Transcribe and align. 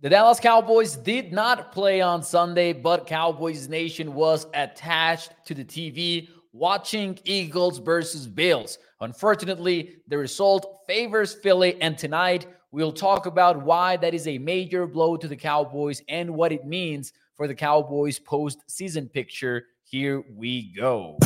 The 0.00 0.10
Dallas 0.10 0.38
Cowboys 0.38 0.96
did 0.96 1.32
not 1.32 1.72
play 1.72 2.00
on 2.02 2.22
Sunday, 2.22 2.72
but 2.72 3.06
Cowboys 3.06 3.68
Nation 3.68 4.12
was 4.14 4.46
attached 4.52 5.32
to 5.46 5.54
the 5.54 5.64
TV 5.64 6.28
watching 6.52 7.18
Eagles 7.24 7.78
versus 7.78 8.26
Bills. 8.26 8.78
Unfortunately, 9.00 9.96
the 10.08 10.18
result 10.18 10.80
favors 10.86 11.34
Philly, 11.34 11.80
and 11.80 11.96
tonight 11.96 12.46
we'll 12.70 12.92
talk 12.92 13.26
about 13.26 13.62
why 13.62 13.96
that 13.96 14.12
is 14.12 14.28
a 14.28 14.36
major 14.36 14.86
blow 14.86 15.16
to 15.16 15.28
the 15.28 15.36
Cowboys 15.36 16.02
and 16.08 16.34
what 16.34 16.52
it 16.52 16.66
means 16.66 17.12
for 17.34 17.48
the 17.48 17.54
Cowboys 17.54 18.20
postseason 18.20 19.10
picture. 19.10 19.64
Here 19.84 20.22
we 20.36 20.72
go. 20.76 21.18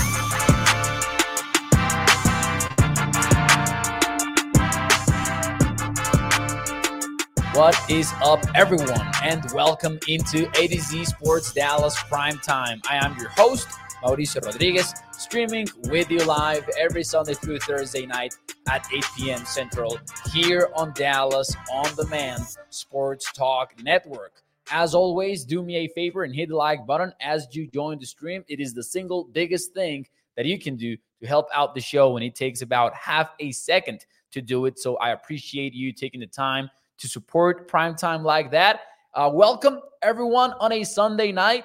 What 7.59 7.91
is 7.91 8.13
up, 8.23 8.39
everyone, 8.55 9.05
and 9.25 9.45
welcome 9.53 9.99
into 10.07 10.49
A 10.57 10.69
to 10.69 10.81
Z 10.81 11.07
Sports 11.07 11.53
Dallas 11.53 12.01
Prime 12.05 12.39
Time. 12.39 12.81
I 12.89 13.05
am 13.05 13.19
your 13.19 13.31
host, 13.31 13.67
Mauricio 14.01 14.45
Rodriguez, 14.45 14.95
streaming 15.11 15.67
with 15.89 16.09
you 16.09 16.21
live 16.21 16.71
every 16.79 17.03
Sunday 17.03 17.35
through 17.35 17.59
Thursday 17.59 18.07
night 18.07 18.33
at 18.71 18.87
8 18.95 19.05
p.m. 19.17 19.45
Central 19.45 19.99
here 20.33 20.71
on 20.77 20.93
Dallas 20.93 21.53
On 21.73 21.93
Demand 21.97 22.45
Sports 22.71 23.33
Talk 23.33 23.75
Network. 23.83 24.45
As 24.71 24.95
always, 24.95 25.45
do 25.45 25.61
me 25.61 25.79
a 25.79 25.89
favor 25.89 26.23
and 26.23 26.33
hit 26.33 26.51
the 26.51 26.57
like 26.57 26.87
button 26.87 27.13
as 27.21 27.49
you 27.51 27.67
join 27.67 27.99
the 27.99 28.07
stream. 28.07 28.45
It 28.47 28.61
is 28.61 28.73
the 28.73 28.85
single 28.85 29.25
biggest 29.25 29.75
thing 29.75 30.07
that 30.37 30.47
you 30.47 30.61
can 30.61 30.77
do 30.77 30.97
to 31.21 31.27
help 31.27 31.49
out 31.53 31.75
the 31.75 31.81
show, 31.81 32.17
and 32.17 32.25
it 32.25 32.37
takes 32.37 32.63
about 32.63 32.95
half 32.95 33.31
a 33.41 33.51
second 33.51 34.07
to 34.31 34.41
do 34.41 34.67
it. 34.67 34.79
So 34.79 34.95
I 34.99 35.11
appreciate 35.11 35.75
you 35.75 35.93
taking 35.93 36.21
the 36.21 36.29
time 36.29 36.71
to 36.99 37.09
support 37.09 37.71
primetime 37.71 38.23
like 38.23 38.51
that. 38.51 38.81
Uh, 39.15 39.31
welcome 39.33 39.81
everyone 40.03 40.53
on 40.61 40.73
a 40.73 40.85
Sunday 40.85 41.33
night. 41.33 41.65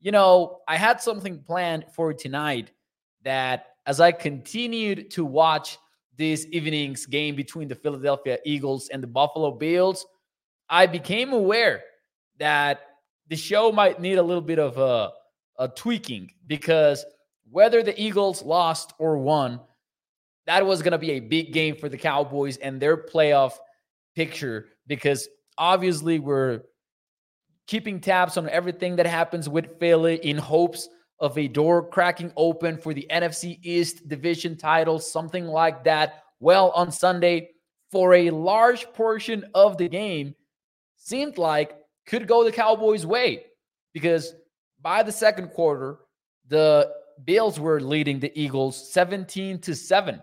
You 0.00 0.12
know, 0.12 0.60
I 0.68 0.76
had 0.76 1.00
something 1.00 1.38
planned 1.38 1.86
for 1.94 2.12
tonight 2.12 2.70
that 3.24 3.66
as 3.86 4.00
I 4.00 4.12
continued 4.12 5.10
to 5.12 5.24
watch 5.24 5.78
this 6.16 6.46
evening's 6.50 7.06
game 7.06 7.34
between 7.34 7.68
the 7.68 7.74
Philadelphia 7.74 8.38
Eagles 8.44 8.88
and 8.88 9.02
the 9.02 9.06
Buffalo 9.06 9.50
Bills, 9.52 10.06
I 10.68 10.86
became 10.86 11.32
aware 11.32 11.82
that 12.38 12.80
the 13.28 13.36
show 13.36 13.72
might 13.72 14.00
need 14.00 14.18
a 14.18 14.22
little 14.22 14.42
bit 14.42 14.58
of 14.58 14.78
a, 14.78 15.10
a 15.58 15.68
tweaking 15.68 16.32
because 16.46 17.04
whether 17.50 17.82
the 17.82 18.00
Eagles 18.00 18.42
lost 18.42 18.92
or 18.98 19.18
won, 19.18 19.60
that 20.46 20.66
was 20.66 20.82
going 20.82 20.92
to 20.92 20.98
be 20.98 21.12
a 21.12 21.20
big 21.20 21.52
game 21.52 21.76
for 21.76 21.88
the 21.88 21.96
Cowboys 21.96 22.56
and 22.56 22.80
their 22.80 22.96
playoff 22.96 23.52
picture 24.14 24.68
because 24.86 25.28
obviously 25.58 26.18
we're 26.18 26.62
keeping 27.66 28.00
tabs 28.00 28.36
on 28.36 28.48
everything 28.48 28.96
that 28.96 29.06
happens 29.06 29.48
with 29.48 29.78
Philly 29.78 30.16
in 30.16 30.36
hopes 30.36 30.88
of 31.20 31.38
a 31.38 31.48
door 31.48 31.88
cracking 31.88 32.32
open 32.36 32.76
for 32.76 32.92
the 32.92 33.06
NFC 33.10 33.58
East 33.62 34.08
division 34.08 34.56
title, 34.56 34.98
something 34.98 35.46
like 35.46 35.84
that. 35.84 36.24
Well, 36.40 36.70
on 36.70 36.90
Sunday, 36.90 37.50
for 37.92 38.14
a 38.14 38.30
large 38.30 38.92
portion 38.92 39.44
of 39.54 39.78
the 39.78 39.88
game, 39.88 40.34
seemed 40.96 41.38
like 41.38 41.76
could 42.06 42.26
go 42.26 42.42
the 42.42 42.50
Cowboys' 42.50 43.06
way 43.06 43.44
because 43.92 44.34
by 44.80 45.04
the 45.04 45.12
second 45.12 45.50
quarter, 45.50 45.98
the 46.48 46.90
Bills 47.24 47.60
were 47.60 47.80
leading 47.80 48.18
the 48.18 48.36
Eagles 48.38 48.92
17 48.92 49.60
to 49.60 49.76
7. 49.76 50.20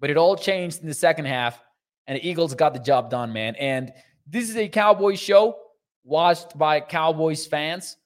But 0.00 0.10
it 0.10 0.16
all 0.16 0.34
changed 0.34 0.80
in 0.80 0.88
the 0.88 0.94
second 0.94 1.26
half 1.26 1.61
and 2.06 2.16
the 2.16 2.28
Eagles 2.28 2.54
got 2.54 2.74
the 2.74 2.80
job 2.80 3.10
done, 3.10 3.32
man. 3.32 3.54
And 3.56 3.92
this 4.26 4.48
is 4.48 4.56
a 4.56 4.68
Cowboys 4.68 5.20
show 5.20 5.56
watched 6.04 6.56
by 6.56 6.80
Cowboys 6.80 7.46
fans. 7.46 7.96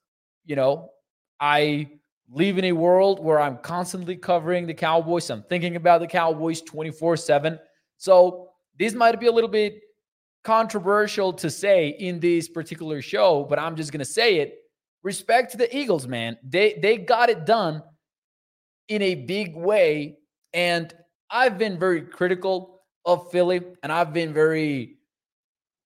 You 0.44 0.56
know, 0.56 0.91
I 1.41 1.89
live 2.30 2.58
in 2.58 2.64
a 2.67 2.72
world 2.72 3.22
where 3.22 3.41
I'm 3.41 3.58
constantly 3.58 4.17
covering 4.17 4.67
the 4.67 4.74
Cowboys. 4.74 5.30
I'm 5.30 5.42
thinking 5.45 5.77
about 5.77 6.01
the 6.01 6.06
Cowboys 6.06 6.62
24 6.62 7.17
7. 7.17 7.58
So 7.98 8.51
this 8.79 8.95
might 8.95 9.18
be 9.18 9.27
a 9.27 9.33
little 9.33 9.51
bit 9.51 9.80
controversial 10.45 11.33
to 11.33 11.51
say 11.51 11.89
in 11.89 12.20
this 12.20 12.48
particular 12.48 13.02
show, 13.02 13.45
but 13.48 13.58
I'm 13.58 13.77
just 13.77 13.92
going 13.92 14.01
to 14.01 14.05
say 14.05 14.39
it. 14.39 14.55
Respect 15.02 15.52
to 15.52 15.56
the 15.56 15.77
Eagles, 15.77 16.06
man. 16.06 16.36
They 16.42 16.79
they 16.83 16.98
got 16.98 17.30
it 17.30 17.46
done 17.46 17.83
in 18.89 19.02
a 19.02 19.14
big 19.14 19.56
way 19.56 20.18
and 20.52 20.92
I've 21.30 21.58
been 21.58 21.79
very 21.79 22.02
critical 22.02 22.76
of 23.06 23.30
Philly, 23.30 23.62
and 23.83 23.92
I've 23.92 24.12
been 24.12 24.34
very 24.34 24.96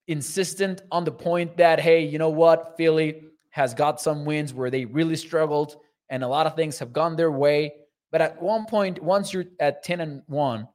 insistent 0.08 0.82
on 0.91 1.04
the 1.04 1.12
point 1.12 1.58
that, 1.58 1.78
hey, 1.78 2.04
you 2.04 2.19
know 2.19 2.31
what? 2.31 2.75
Philly 2.76 3.25
has 3.50 3.75
got 3.75 4.00
some 4.00 4.25
wins 4.25 4.53
where 4.53 4.70
they 4.70 4.84
really 4.84 5.16
struggled 5.16 5.76
and 6.08 6.25
a 6.25 6.28
lot 6.28 6.47
of 6.47 6.56
things 6.56 6.78
have 6.78 6.92
gone 6.92 7.14
their 7.14 7.31
way. 7.31 7.72
But 8.10 8.20
at 8.22 8.42
one 8.42 8.66
point, 8.66 9.00
once 9.03 9.32
you're 9.32 9.44
at 9.60 9.84
10 9.84 10.00
and 10.00 10.22
1 10.26 10.66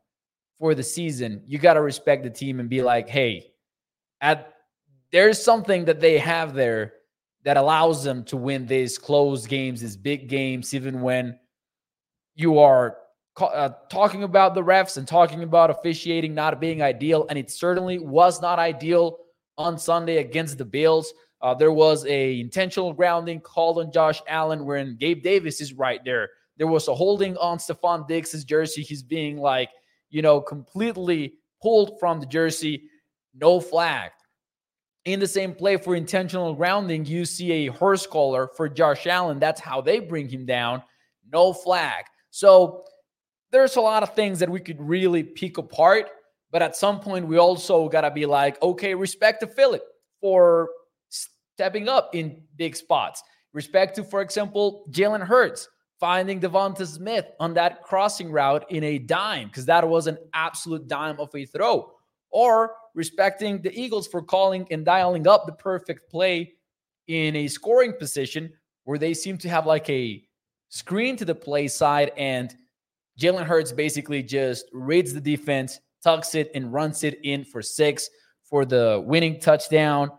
for 0.59 0.73
the 0.73 0.83
season, 0.83 1.41
you 1.45 1.57
got 1.57 1.73
to 1.73 1.81
respect 1.81 2.23
the 2.23 2.29
team 2.29 2.61
and 2.61 2.69
be 2.69 2.81
like, 2.81 3.09
hey, 3.09 3.51
at 4.21 4.53
there's 5.11 5.41
something 5.41 5.85
that 5.85 5.99
they 5.99 6.17
have 6.17 6.53
there 6.53 6.93
that 7.43 7.57
allows 7.57 8.03
them 8.03 8.23
to 8.25 8.37
win 8.37 8.65
these 8.65 8.97
close 8.97 9.45
games, 9.45 9.81
these 9.81 9.97
big 9.97 10.29
games, 10.29 10.73
even 10.73 11.01
when 11.01 11.37
you 12.35 12.59
are 12.59 12.97
uh, 13.37 13.69
talking 13.89 14.23
about 14.23 14.55
the 14.55 14.63
refs 14.63 14.97
and 14.97 15.07
talking 15.07 15.43
about 15.43 15.69
officiating 15.69 16.33
not 16.33 16.59
being 16.59 16.81
ideal, 16.81 17.25
and 17.29 17.37
it 17.37 17.51
certainly 17.51 17.99
was 17.99 18.41
not 18.41 18.59
ideal 18.59 19.17
on 19.57 19.77
Sunday 19.77 20.17
against 20.17 20.57
the 20.57 20.65
Bills. 20.65 21.13
Uh, 21.41 21.53
there 21.53 21.71
was 21.71 22.05
a 22.05 22.39
intentional 22.39 22.93
grounding 22.93 23.39
called 23.39 23.79
on 23.79 23.91
Josh 23.91 24.21
Allen, 24.27 24.65
wherein 24.65 24.97
Gabe 24.99 25.21
Davis 25.21 25.61
is 25.61 25.73
right 25.73 26.03
there. 26.05 26.29
There 26.57 26.67
was 26.67 26.87
a 26.87 26.95
holding 26.95 27.35
on 27.37 27.57
Stefon 27.57 28.07
Diggs' 28.07 28.43
jersey. 28.45 28.81
He's 28.81 29.03
being 29.03 29.37
like, 29.37 29.69
you 30.09 30.21
know, 30.21 30.39
completely 30.39 31.33
pulled 31.61 31.99
from 31.99 32.19
the 32.19 32.25
jersey. 32.25 32.83
No 33.33 33.59
flag. 33.59 34.11
In 35.03 35.19
the 35.19 35.27
same 35.27 35.53
play 35.53 35.77
for 35.77 35.95
intentional 35.95 36.53
grounding, 36.55 37.05
you 37.05 37.25
see 37.25 37.51
a 37.51 37.67
horse 37.67 38.07
collar 38.07 38.49
for 38.55 38.69
Josh 38.69 39.05
Allen. 39.05 39.39
That's 39.39 39.61
how 39.61 39.81
they 39.81 39.99
bring 39.99 40.29
him 40.29 40.45
down. 40.45 40.81
No 41.31 41.53
flag. 41.53 42.05
So 42.31 42.85
there's 43.51 43.75
a 43.75 43.81
lot 43.81 44.03
of 44.03 44.13
things 44.15 44.39
that 44.39 44.49
we 44.49 44.59
could 44.59 44.81
really 44.81 45.23
pick 45.23 45.57
apart. 45.57 46.09
But 46.51 46.61
at 46.61 46.75
some 46.75 46.99
point, 46.99 47.27
we 47.27 47.37
also 47.37 47.89
got 47.89 48.01
to 48.01 48.11
be 48.11 48.25
like, 48.25 48.61
okay, 48.61 48.95
respect 48.95 49.41
to 49.41 49.47
Philly 49.47 49.81
for 50.21 50.69
stepping 51.09 51.89
up 51.89 52.13
in 52.13 52.41
big 52.55 52.75
spots. 52.75 53.21
Respect 53.53 53.95
to, 53.95 54.03
for 54.03 54.21
example, 54.21 54.85
Jalen 54.91 55.25
Hurts 55.25 55.67
finding 55.99 56.39
Devonta 56.41 56.85
Smith 56.85 57.25
on 57.39 57.53
that 57.53 57.81
crossing 57.83 58.31
route 58.31 58.65
in 58.69 58.83
a 58.83 58.99
dime, 58.99 59.47
because 59.47 59.65
that 59.65 59.87
was 59.87 60.07
an 60.07 60.17
absolute 60.33 60.87
dime 60.87 61.19
of 61.19 61.33
a 61.33 61.45
throw. 61.45 61.91
Or 62.31 62.73
respecting 62.93 63.61
the 63.61 63.73
Eagles 63.77 64.07
for 64.07 64.21
calling 64.21 64.67
and 64.71 64.85
dialing 64.85 65.27
up 65.27 65.45
the 65.45 65.53
perfect 65.53 66.09
play 66.09 66.53
in 67.07 67.35
a 67.35 67.47
scoring 67.47 67.93
position 67.97 68.51
where 68.83 68.97
they 68.97 69.13
seem 69.13 69.37
to 69.39 69.49
have 69.49 69.65
like 69.65 69.89
a 69.89 70.23
screen 70.69 71.15
to 71.17 71.25
the 71.25 71.35
play 71.35 71.67
side 71.67 72.11
and 72.17 72.55
Jalen 73.19 73.45
Hurts 73.45 73.71
basically 73.71 74.21
just 74.23 74.65
reads 74.73 75.13
the 75.13 75.21
defense, 75.21 75.79
tucks 76.03 76.35
it, 76.35 76.51
and 76.53 76.73
runs 76.73 77.03
it 77.03 77.19
in 77.23 77.45
for 77.45 77.61
six 77.61 78.09
for 78.43 78.65
the 78.65 79.03
winning 79.05 79.39
touchdown. 79.39 80.09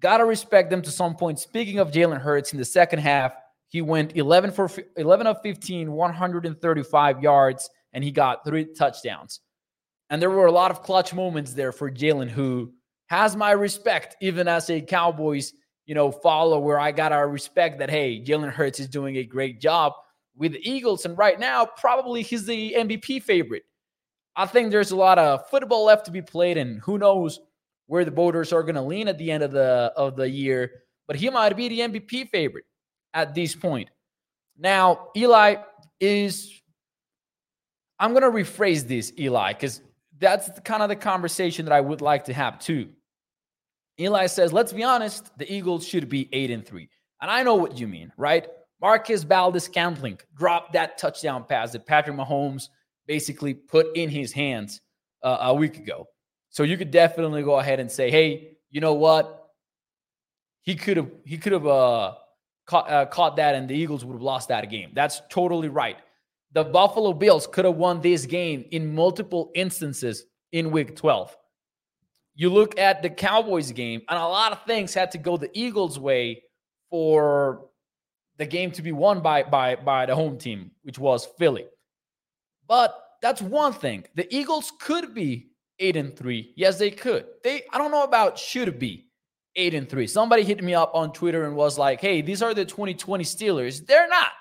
Gotta 0.00 0.24
respect 0.24 0.70
them 0.70 0.82
to 0.82 0.90
some 0.90 1.14
point. 1.14 1.38
Speaking 1.38 1.78
of 1.78 1.90
Jalen 1.90 2.20
Hurts, 2.20 2.52
in 2.52 2.58
the 2.58 2.64
second 2.64 3.00
half, 3.00 3.34
he 3.68 3.82
went 3.82 4.16
11 4.16 4.52
for 4.52 4.70
11 4.96 5.26
of 5.26 5.42
15, 5.42 5.92
135 5.92 7.22
yards, 7.22 7.68
and 7.92 8.02
he 8.02 8.10
got 8.10 8.44
three 8.44 8.66
touchdowns. 8.74 9.40
And 10.10 10.22
there 10.22 10.30
were 10.30 10.46
a 10.46 10.52
lot 10.52 10.70
of 10.70 10.82
clutch 10.82 11.12
moments 11.12 11.52
there 11.52 11.72
for 11.72 11.90
Jalen, 11.90 12.30
who 12.30 12.72
has 13.08 13.36
my 13.36 13.50
respect, 13.50 14.16
even 14.22 14.48
as 14.48 14.70
a 14.70 14.80
Cowboys, 14.80 15.52
you 15.84 15.94
know, 15.94 16.10
follower. 16.10 16.60
Where 16.60 16.80
I 16.80 16.92
gotta 16.92 17.26
respect 17.26 17.78
that. 17.80 17.90
Hey, 17.90 18.22
Jalen 18.24 18.52
Hurts 18.52 18.80
is 18.80 18.88
doing 18.88 19.16
a 19.16 19.24
great 19.24 19.60
job 19.60 19.92
with 20.38 20.52
the 20.52 20.70
Eagles. 20.70 21.04
And 21.04 21.18
right 21.18 21.38
now, 21.38 21.66
probably 21.66 22.22
he's 22.22 22.46
the 22.46 22.74
MVP 22.78 23.22
favorite. 23.22 23.64
I 24.36 24.46
think 24.46 24.70
there's 24.70 24.92
a 24.92 24.96
lot 24.96 25.18
of 25.18 25.48
football 25.50 25.84
left 25.84 26.06
to 26.06 26.12
be 26.12 26.22
played, 26.22 26.56
and 26.56 26.80
who 26.80 26.96
knows 26.96 27.40
where 27.86 28.04
the 28.04 28.10
voters 28.10 28.52
are 28.52 28.62
going 28.62 28.76
to 28.76 28.82
lean 28.82 29.08
at 29.08 29.18
the 29.18 29.30
end 29.30 29.42
of 29.42 29.50
the 29.50 29.92
of 29.96 30.16
the 30.16 30.30
year. 30.30 30.70
But 31.06 31.16
he 31.16 31.28
might 31.28 31.56
be 31.56 31.68
the 31.68 31.80
MVP 31.80 32.30
favorite 32.30 32.64
at 33.14 33.34
this 33.34 33.54
point. 33.54 33.90
Now, 34.56 35.08
Eli 35.16 35.56
is. 36.00 36.54
I'm 38.00 38.12
going 38.12 38.22
to 38.22 38.30
rephrase 38.30 38.86
this, 38.86 39.12
Eli, 39.18 39.54
because 39.54 39.80
that's 40.20 40.48
kind 40.60 40.84
of 40.84 40.88
the 40.88 40.94
conversation 40.94 41.64
that 41.64 41.72
I 41.72 41.80
would 41.80 42.00
like 42.00 42.26
to 42.26 42.32
have 42.32 42.60
too. 42.60 42.90
Eli 44.00 44.26
says, 44.26 44.52
let's 44.52 44.72
be 44.72 44.84
honest, 44.84 45.36
the 45.36 45.52
Eagles 45.52 45.84
should 45.84 46.08
be 46.08 46.28
eight 46.32 46.52
and 46.52 46.64
three. 46.64 46.88
And 47.20 47.28
I 47.28 47.42
know 47.42 47.56
what 47.56 47.78
you 47.78 47.88
mean, 47.88 48.12
right? 48.16 48.46
Marquez 48.80 49.24
Valdes-Scantling 49.24 50.18
dropped 50.36 50.72
that 50.74 50.98
touchdown 50.98 51.44
pass 51.44 51.72
that 51.72 51.86
Patrick 51.86 52.16
Mahomes 52.16 52.68
basically 53.06 53.54
put 53.54 53.96
in 53.96 54.08
his 54.08 54.32
hands 54.32 54.80
uh, 55.22 55.38
a 55.40 55.54
week 55.54 55.78
ago. 55.78 56.06
So 56.50 56.62
you 56.62 56.76
could 56.76 56.90
definitely 56.90 57.42
go 57.42 57.58
ahead 57.58 57.80
and 57.80 57.90
say, 57.90 58.10
hey, 58.10 58.56
you 58.70 58.80
know 58.80 58.94
what? 58.94 59.38
he 60.68 60.74
could 60.74 60.98
have 60.98 61.10
he 61.24 61.38
could 61.38 61.52
have 61.52 61.66
uh, 61.66 62.12
caught, 62.66 62.90
uh, 62.90 63.06
caught 63.06 63.36
that 63.36 63.54
and 63.54 63.70
the 63.70 63.74
Eagles 63.74 64.04
would 64.04 64.12
have 64.12 64.22
lost 64.22 64.48
that 64.48 64.68
game. 64.68 64.90
That's 64.92 65.22
totally 65.30 65.70
right. 65.70 65.96
The 66.52 66.62
Buffalo 66.62 67.14
Bills 67.14 67.46
could 67.46 67.64
have 67.64 67.76
won 67.76 68.02
this 68.02 68.26
game 68.26 68.66
in 68.70 68.94
multiple 68.94 69.50
instances 69.54 70.26
in 70.52 70.70
week 70.70 70.94
12. 70.94 71.34
You 72.34 72.50
look 72.50 72.78
at 72.78 73.00
the 73.00 73.08
Cowboys 73.08 73.72
game, 73.72 74.02
and 74.10 74.18
a 74.18 74.26
lot 74.26 74.52
of 74.52 74.62
things 74.64 74.92
had 74.92 75.10
to 75.12 75.18
go 75.18 75.38
the 75.38 75.50
Eagles' 75.54 75.98
way 75.98 76.42
for 76.90 77.70
the 78.38 78.46
game 78.46 78.70
to 78.72 78.82
be 78.82 78.92
won 78.92 79.20
by 79.20 79.42
by 79.42 79.76
by 79.76 80.06
the 80.06 80.14
home 80.14 80.38
team, 80.38 80.70
which 80.82 80.98
was 80.98 81.26
Philly. 81.38 81.66
But 82.66 82.98
that's 83.20 83.42
one 83.42 83.72
thing. 83.72 84.04
The 84.14 84.32
Eagles 84.34 84.72
could 84.80 85.14
be 85.14 85.50
eight 85.78 85.96
and 85.96 86.16
three. 86.16 86.52
Yes, 86.56 86.78
they 86.78 86.90
could. 86.90 87.26
They 87.42 87.64
I 87.72 87.78
don't 87.78 87.90
know 87.90 88.04
about 88.04 88.38
should 88.38 88.78
be 88.78 89.10
eight 89.56 89.74
and 89.74 89.88
three. 89.88 90.06
Somebody 90.06 90.44
hit 90.44 90.62
me 90.62 90.74
up 90.74 90.92
on 90.94 91.12
Twitter 91.12 91.44
and 91.44 91.56
was 91.56 91.78
like, 91.78 92.00
"Hey, 92.00 92.22
these 92.22 92.42
are 92.42 92.54
the 92.54 92.64
2020 92.64 93.24
Steelers." 93.24 93.84
They're 93.84 94.08
not. 94.08 94.32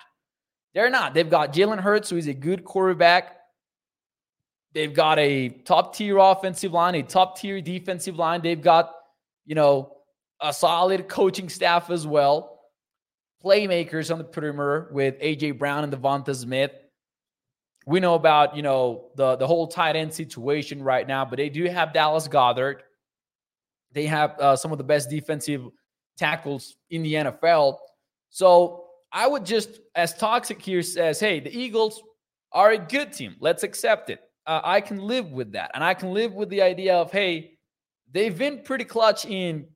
They're 0.73 0.89
not. 0.89 1.13
They've 1.13 1.29
got 1.29 1.53
Jalen 1.53 1.79
Hurts, 1.79 2.09
who 2.09 2.17
is 2.17 2.27
a 2.27 2.33
good 2.33 2.63
quarterback. 2.63 3.37
They've 4.73 4.93
got 4.93 5.17
a 5.17 5.49
top 5.49 5.95
tier 5.95 6.17
offensive 6.17 6.71
line, 6.71 6.93
a 6.95 7.01
top 7.01 7.39
tier 7.39 7.61
defensive 7.61 8.17
line. 8.17 8.41
They've 8.41 8.61
got, 8.61 8.93
you 9.45 9.55
know, 9.55 9.93
a 10.39 10.53
solid 10.53 11.07
coaching 11.07 11.49
staff 11.49 11.89
as 11.89 12.05
well. 12.05 12.56
Playmakers 13.43 14.11
on 14.11 14.17
the 14.17 14.23
perimeter 14.23 14.89
with 14.91 15.19
AJ 15.19 15.57
Brown 15.59 15.83
and 15.83 15.93
Devonta 15.93 16.35
Smith. 16.35 16.71
We 17.85 17.99
know 17.99 18.15
about, 18.15 18.55
you 18.55 18.63
know, 18.63 19.11
the, 19.15 19.35
the 19.37 19.47
whole 19.47 19.67
tight 19.67 19.95
end 19.95 20.13
situation 20.13 20.83
right 20.83 21.07
now, 21.07 21.23
but 21.23 21.37
they 21.37 21.49
do 21.49 21.65
have 21.65 21.93
Dallas 21.93 22.27
Goedert. 22.27 22.81
They 23.93 24.05
have 24.07 24.37
uh, 24.39 24.55
some 24.55 24.71
of 24.71 24.77
the 24.77 24.83
best 24.83 25.09
defensive 25.09 25.61
tackles 26.17 26.75
in 26.89 27.03
the 27.03 27.13
NFL. 27.13 27.77
So 28.29 28.87
I 29.11 29.27
would 29.27 29.45
just, 29.45 29.79
as 29.95 30.13
Toxic 30.15 30.61
here 30.61 30.81
says, 30.81 31.19
hey, 31.19 31.39
the 31.39 31.55
Eagles 31.55 32.01
are 32.51 32.71
a 32.71 32.77
good 32.77 33.13
team. 33.13 33.35
Let's 33.39 33.63
accept 33.63 34.09
it. 34.09 34.19
Uh, 34.45 34.61
I 34.63 34.81
can 34.81 34.99
live 34.99 35.31
with 35.31 35.53
that. 35.53 35.71
And 35.73 35.83
I 35.83 35.93
can 35.93 36.13
live 36.13 36.33
with 36.33 36.49
the 36.49 36.61
idea 36.61 36.95
of, 36.95 37.11
hey, 37.11 37.57
they've 38.11 38.37
been 38.37 38.63
pretty 38.63 38.85
clutch 38.85 39.25
in 39.25 39.67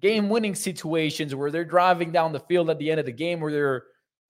game 0.00 0.28
winning 0.28 0.54
situations 0.54 1.34
where 1.34 1.50
they're 1.50 1.64
driving 1.64 2.12
down 2.12 2.32
the 2.32 2.40
field 2.40 2.70
at 2.70 2.78
the 2.78 2.90
end 2.90 3.00
of 3.00 3.06
the 3.06 3.12
game, 3.12 3.40
where 3.40 3.52
they're 3.52 3.84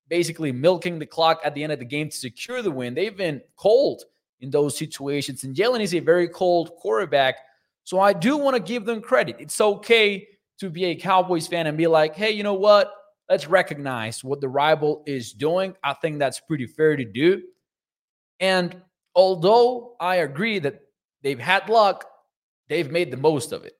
basically 0.08 0.52
milking 0.52 0.98
the 0.98 1.06
clock 1.06 1.40
at 1.44 1.54
the 1.54 1.62
end 1.62 1.72
of 1.72 1.78
the 1.78 1.84
game 1.84 2.08
to 2.08 2.16
secure 2.16 2.62
the 2.62 2.70
win. 2.70 2.94
They've 2.94 3.16
been 3.16 3.40
cold 3.56 4.02
in 4.40 4.50
those 4.50 4.76
situations. 4.76 5.44
And 5.44 5.56
Jalen 5.56 5.80
is 5.80 5.94
a 5.94 6.00
very 6.00 6.28
cold 6.28 6.70
quarterback. 6.76 7.36
So 7.84 7.98
I 7.98 8.12
do 8.12 8.36
want 8.36 8.56
to 8.56 8.62
give 8.62 8.84
them 8.84 9.00
credit. 9.00 9.36
It's 9.38 9.60
okay 9.60 10.28
to 10.58 10.70
be 10.70 10.86
a 10.86 10.94
Cowboys 10.94 11.46
fan 11.46 11.66
and 11.66 11.76
be 11.76 11.86
like, 11.86 12.14
hey, 12.14 12.30
you 12.30 12.42
know 12.42 12.54
what? 12.54 12.92
let's 13.28 13.48
recognize 13.48 14.22
what 14.22 14.40
the 14.40 14.48
rival 14.48 15.02
is 15.06 15.32
doing. 15.32 15.74
I 15.82 15.94
think 15.94 16.18
that's 16.18 16.40
pretty 16.40 16.66
fair 16.66 16.96
to 16.96 17.04
do. 17.04 17.42
And 18.40 18.80
although 19.14 19.96
I 20.00 20.16
agree 20.16 20.58
that 20.60 20.80
they've 21.22 21.38
had 21.38 21.68
luck, 21.68 22.04
they've 22.68 22.90
made 22.90 23.10
the 23.10 23.16
most 23.16 23.52
of 23.52 23.64
it, 23.64 23.74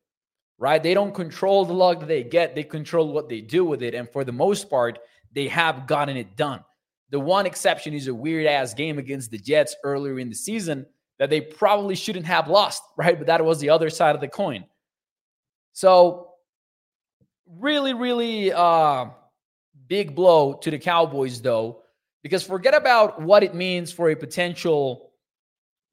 right? 0.59 0.83
They 0.83 0.95
don't 0.95 1.15
control 1.15 1.65
the 1.65 1.73
luck 1.73 2.01
that 2.01 2.09
they 2.09 2.25
get, 2.25 2.55
they 2.55 2.65
control 2.65 3.13
what 3.13 3.29
they 3.29 3.41
do 3.41 3.65
with 3.65 3.83
it. 3.83 3.95
And 3.95 4.11
for 4.11 4.25
the 4.25 4.33
most 4.33 4.71
part, 4.71 4.99
they 5.33 5.49
have 5.49 5.87
gotten 5.87 6.17
it 6.17 6.37
done. 6.37 6.65
The 7.11 7.21
one 7.21 7.47
exception 7.47 7.95
is 7.95 8.09
a 8.09 8.15
weird 8.15 8.47
ass 8.47 8.75
game 8.75 8.99
against 8.99 9.31
the 9.31 9.39
Jets 9.39 9.77
earlier 9.85 10.19
in 10.19 10.29
the 10.29 10.35
season 10.35 10.87
that 11.19 11.31
they 11.31 11.41
probably 11.41 11.95
shouldn't 11.95 12.27
have 12.27 12.49
lost, 12.49 12.83
right? 12.97 13.17
But 13.17 13.27
that 13.29 13.45
was 13.45 13.61
the 13.61 13.71
other 13.71 13.91
side 13.91 14.15
of 14.15 14.21
the 14.21 14.29
coin. 14.29 14.65
So, 15.73 16.31
really, 17.47 17.95
really, 17.95 18.53
uh, 18.53 19.07
big 19.89 20.15
blow 20.15 20.55
to 20.55 20.71
the 20.71 20.79
Cowboys, 20.79 21.41
though, 21.41 21.83
because 22.23 22.43
forget 22.43 22.75
about 22.75 23.21
what 23.21 23.43
it 23.43 23.55
means 23.55 23.93
for 23.93 24.11
a 24.11 24.17
potential 24.17 25.13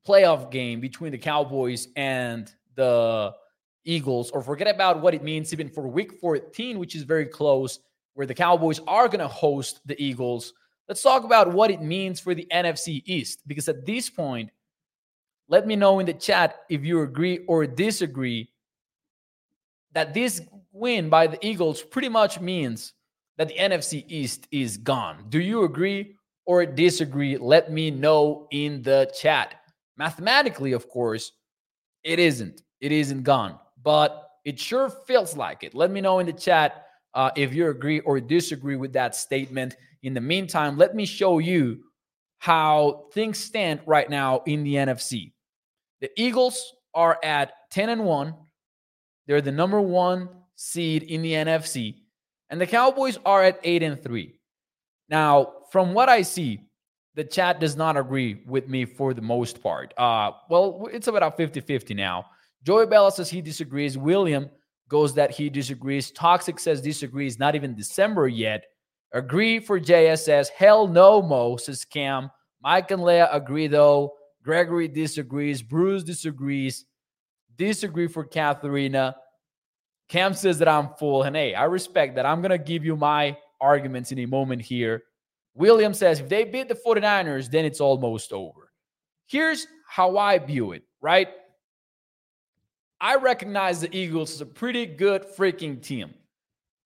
playoff 0.07 0.51
game 0.51 0.79
between 0.79 1.11
the 1.11 1.17
Cowboys 1.17 1.87
and 1.95 2.51
the 2.75 3.33
Eagles, 3.85 4.31
or 4.31 4.41
forget 4.41 4.67
about 4.67 5.01
what 5.01 5.13
it 5.13 5.23
means 5.23 5.53
even 5.53 5.69
for 5.69 5.87
week 5.87 6.19
14, 6.19 6.79
which 6.79 6.95
is 6.95 7.03
very 7.03 7.25
close, 7.25 7.79
where 8.13 8.27
the 8.27 8.33
Cowboys 8.33 8.79
are 8.87 9.07
going 9.07 9.19
to 9.19 9.27
host 9.27 9.81
the 9.85 10.01
Eagles. 10.01 10.53
Let's 10.87 11.01
talk 11.01 11.23
about 11.23 11.51
what 11.51 11.71
it 11.71 11.81
means 11.81 12.19
for 12.19 12.33
the 12.35 12.47
NFC 12.51 13.01
East, 13.05 13.41
because 13.47 13.67
at 13.69 13.85
this 13.85 14.09
point, 14.09 14.49
let 15.47 15.67
me 15.67 15.75
know 15.75 15.99
in 15.99 16.05
the 16.05 16.13
chat 16.13 16.61
if 16.69 16.83
you 16.83 17.01
agree 17.01 17.45
or 17.47 17.65
disagree 17.65 18.49
that 19.93 20.13
this 20.13 20.41
win 20.71 21.09
by 21.09 21.27
the 21.27 21.45
Eagles 21.45 21.83
pretty 21.83 22.09
much 22.09 22.39
means 22.39 22.93
that 23.37 23.47
the 23.47 23.55
NFC 23.55 24.05
East 24.07 24.47
is 24.51 24.77
gone. 24.77 25.25
Do 25.29 25.39
you 25.39 25.63
agree 25.63 26.15
or 26.45 26.65
disagree? 26.65 27.37
Let 27.37 27.71
me 27.71 27.91
know 27.91 28.47
in 28.51 28.81
the 28.81 29.11
chat. 29.19 29.55
Mathematically, 29.97 30.71
of 30.73 30.89
course, 30.89 31.31
it 32.03 32.19
isn't. 32.19 32.61
It 32.81 32.91
isn't 32.91 33.23
gone, 33.23 33.59
but 33.83 34.29
it 34.45 34.59
sure 34.59 34.89
feels 34.89 35.35
like 35.37 35.63
it. 35.63 35.73
Let 35.73 35.91
me 35.91 36.01
know 36.01 36.19
in 36.19 36.25
the 36.25 36.33
chat 36.33 36.85
uh, 37.13 37.31
if 37.35 37.53
you 37.53 37.69
agree 37.69 37.99
or 38.01 38.19
disagree 38.19 38.75
with 38.75 38.93
that 38.93 39.15
statement. 39.15 39.75
In 40.03 40.13
the 40.13 40.21
meantime, 40.21 40.77
let 40.77 40.95
me 40.95 41.05
show 41.05 41.39
you 41.39 41.79
how 42.39 43.05
things 43.13 43.37
stand 43.37 43.79
right 43.85 44.09
now 44.09 44.41
in 44.45 44.63
the 44.63 44.75
NFC. 44.75 45.31
The 46.01 46.09
Eagles 46.17 46.73
are 46.93 47.17
at 47.23 47.53
10 47.71 47.89
and 47.89 48.03
1. 48.03 48.33
They're 49.27 49.41
the 49.41 49.51
number 49.51 49.79
one 49.79 50.27
seed 50.55 51.03
in 51.03 51.21
the 51.21 51.33
NFC 51.33 52.03
and 52.53 52.61
the 52.61 52.67
Cowboys 52.67 53.17
are 53.25 53.43
at 53.43 53.59
8 53.63 53.81
and 53.81 54.03
3. 54.03 54.31
Now, 55.09 55.53
from 55.71 55.95
what 55.95 56.07
I 56.07 56.21
see, 56.21 56.61
the 57.15 57.23
chat 57.23 57.59
does 57.59 57.75
not 57.75 57.97
agree 57.97 58.43
with 58.45 58.67
me 58.67 58.85
for 58.85 59.15
the 59.15 59.23
most 59.23 59.63
part. 59.63 59.91
Uh, 59.97 60.33
well, 60.51 60.87
it's 60.93 61.07
about 61.07 61.35
50 61.35 61.61
50 61.61 61.95
now. 61.95 62.27
Joey 62.63 62.85
Bella 62.85 63.11
says 63.11 63.29
he 63.29 63.41
disagrees. 63.41 63.97
William 63.97 64.49
goes 64.89 65.13
that 65.15 65.31
he 65.31 65.49
disagrees. 65.49 66.11
Toxic 66.11 66.59
says 66.59 66.81
disagrees. 66.81 67.39
Not 67.39 67.55
even 67.55 67.75
December 67.75 68.27
yet. 68.27 68.65
Agree 69.11 69.59
for 69.59 69.79
JSS. 69.79 70.49
Hell 70.49 70.87
no, 70.87 71.21
Mo, 71.21 71.57
says 71.57 71.85
Cam. 71.85 72.31
Mike 72.61 72.91
and 72.91 73.03
Leah 73.03 73.29
agree, 73.31 73.67
though. 73.67 74.13
Gregory 74.43 74.87
disagrees. 74.87 75.61
Bruce 75.61 76.03
disagrees. 76.03 76.85
Disagree 77.57 78.07
for 78.07 78.23
Katharina. 78.23 79.15
Cam 80.09 80.33
says 80.33 80.59
that 80.59 80.67
I'm 80.67 80.89
full. 80.97 81.23
And 81.23 81.35
hey, 81.35 81.53
I 81.53 81.65
respect 81.65 82.15
that. 82.15 82.25
I'm 82.25 82.41
going 82.41 82.51
to 82.51 82.57
give 82.57 82.83
you 82.83 82.95
my 82.95 83.37
arguments 83.61 84.11
in 84.11 84.19
a 84.19 84.25
moment 84.25 84.61
here. 84.61 85.03
William 85.55 85.93
says 85.93 86.19
if 86.19 86.29
they 86.29 86.43
beat 86.43 86.67
the 86.67 86.75
49ers, 86.75 87.49
then 87.49 87.65
it's 87.65 87.79
almost 87.79 88.33
over. 88.33 88.71
Here's 89.27 89.67
how 89.87 90.17
I 90.17 90.39
view 90.39 90.71
it, 90.71 90.83
right? 91.01 91.29
I 93.03 93.15
recognize 93.15 93.81
the 93.81 93.93
Eagles 93.93 94.31
as 94.31 94.39
a 94.39 94.45
pretty 94.45 94.85
good 94.85 95.23
freaking 95.23 95.81
team. 95.83 96.13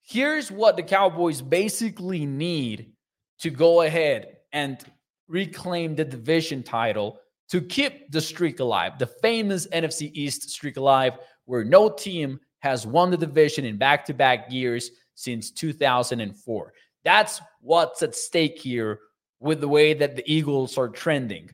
Here's 0.01 0.51
what 0.51 0.75
the 0.75 0.81
Cowboys 0.81 1.43
basically 1.43 2.25
need 2.25 2.93
to 3.41 3.51
go 3.51 3.83
ahead 3.83 4.37
and 4.51 4.83
reclaim 5.27 5.95
the 5.95 6.03
division 6.03 6.63
title 6.63 7.19
to 7.49 7.61
keep 7.61 8.11
the 8.11 8.19
streak 8.19 8.59
alive, 8.59 8.97
the 8.97 9.05
famous 9.05 9.67
NFC 9.67 10.09
East 10.15 10.49
streak 10.49 10.77
alive, 10.77 11.19
where 11.45 11.63
no 11.63 11.87
team 11.87 12.39
has 12.61 12.87
won 12.87 13.11
the 13.11 13.17
division 13.17 13.63
in 13.63 13.77
back 13.77 14.03
to 14.05 14.13
back 14.15 14.51
years 14.51 14.89
since 15.13 15.51
2004. 15.51 16.73
That's 17.03 17.41
what's 17.61 18.01
at 18.01 18.15
stake 18.15 18.57
here 18.57 19.01
with 19.39 19.61
the 19.61 19.67
way 19.67 19.93
that 19.93 20.15
the 20.15 20.23
Eagles 20.25 20.79
are 20.79 20.89
trending. 20.89 21.51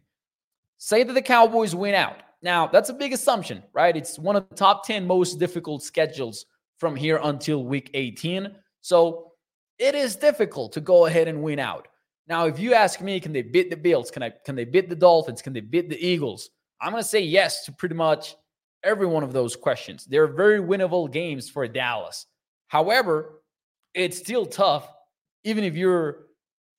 Say 0.78 1.04
that 1.04 1.12
the 1.12 1.22
Cowboys 1.22 1.76
win 1.76 1.96
out. 1.96 2.24
Now, 2.44 2.68
that's 2.68 2.90
a 2.90 2.94
big 2.94 3.14
assumption, 3.14 3.64
right? 3.74 3.96
It's 3.96 4.20
one 4.20 4.36
of 4.36 4.48
the 4.50 4.56
top 4.56 4.86
10 4.86 5.08
most 5.08 5.40
difficult 5.40 5.82
schedules 5.82 6.46
from 6.78 6.96
here 6.96 7.20
until 7.24 7.64
week 7.64 7.90
18. 7.96 8.54
So 8.82 9.32
it 9.80 9.96
is 9.96 10.16
difficult 10.16 10.74
to 10.74 10.82
go 10.82 11.08
ahead 11.08 11.28
and 11.28 11.42
win 11.42 11.58
out. 11.58 11.88
Now, 12.28 12.46
if 12.46 12.60
you 12.60 12.74
ask 12.74 13.02
me, 13.02 13.20
can 13.20 13.34
they 13.34 13.42
beat 13.42 13.70
the 13.70 13.78
Bills? 13.78 14.12
Can 14.12 14.22
I 14.24 14.32
can 14.46 14.56
they 14.56 14.66
beat 14.66 14.90
the 14.90 14.96
Dolphins? 14.96 15.42
Can 15.42 15.54
they 15.54 15.62
beat 15.62 15.90
the 15.90 16.06
Eagles? 16.06 16.50
I'm 16.80 16.92
gonna 16.92 17.04
say 17.04 17.20
yes 17.20 17.66
to 17.66 17.72
pretty 17.72 17.96
much 17.96 18.36
every 18.84 19.08
one 19.08 19.24
of 19.24 19.34
those 19.34 19.56
questions. 19.56 20.06
They're 20.06 20.28
very 20.28 20.60
winnable 20.60 21.12
games 21.12 21.50
for 21.50 21.68
Dallas. 21.68 22.26
However, 22.68 23.42
it's 23.94 24.18
still 24.18 24.46
tough 24.46 24.88
even 25.44 25.64
if 25.64 25.76
you're 25.76 26.28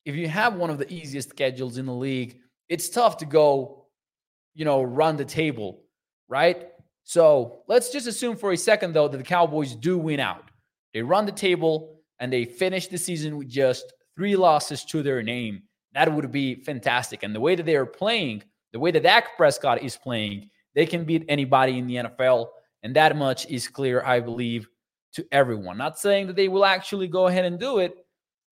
if 0.04 0.14
you 0.14 0.28
have 0.28 0.54
one 0.54 0.70
of 0.70 0.78
the 0.78 0.92
easiest 0.92 1.30
schedules 1.30 1.78
in 1.78 1.86
the 1.86 1.94
league, 1.94 2.38
it's 2.68 2.90
tough 2.90 3.16
to 3.18 3.24
go, 3.26 3.83
you 4.54 4.64
know, 4.64 4.82
run 4.82 5.16
the 5.16 5.24
table, 5.24 5.82
right? 6.28 6.68
So, 7.02 7.62
let's 7.68 7.90
just 7.90 8.06
assume 8.06 8.36
for 8.36 8.52
a 8.52 8.56
second 8.56 8.94
though 8.94 9.08
that 9.08 9.18
the 9.18 9.24
Cowboys 9.24 9.74
do 9.74 9.98
win 9.98 10.20
out. 10.20 10.50
They 10.92 11.02
run 11.02 11.26
the 11.26 11.32
table 11.32 12.00
and 12.18 12.32
they 12.32 12.44
finish 12.44 12.86
the 12.86 12.98
season 12.98 13.36
with 13.36 13.48
just 13.48 13.92
3 14.16 14.36
losses 14.36 14.84
to 14.86 15.02
their 15.02 15.22
name. 15.22 15.64
That 15.92 16.12
would 16.12 16.30
be 16.32 16.54
fantastic. 16.54 17.22
And 17.22 17.34
the 17.34 17.40
way 17.40 17.54
that 17.56 17.66
they 17.66 17.76
are 17.76 17.86
playing, 17.86 18.42
the 18.72 18.78
way 18.78 18.90
that 18.90 19.02
Dak 19.02 19.36
Prescott 19.36 19.82
is 19.82 19.96
playing, 19.96 20.50
they 20.74 20.86
can 20.86 21.04
beat 21.04 21.24
anybody 21.28 21.78
in 21.78 21.86
the 21.86 21.96
NFL. 21.96 22.48
And 22.82 22.96
that 22.96 23.16
much 23.16 23.46
is 23.46 23.68
clear, 23.68 24.02
I 24.04 24.20
believe, 24.20 24.68
to 25.14 25.26
everyone. 25.30 25.78
Not 25.78 25.98
saying 25.98 26.26
that 26.28 26.36
they 26.36 26.48
will 26.48 26.64
actually 26.64 27.08
go 27.08 27.26
ahead 27.26 27.44
and 27.44 27.58
do 27.58 27.78
it, 27.78 27.94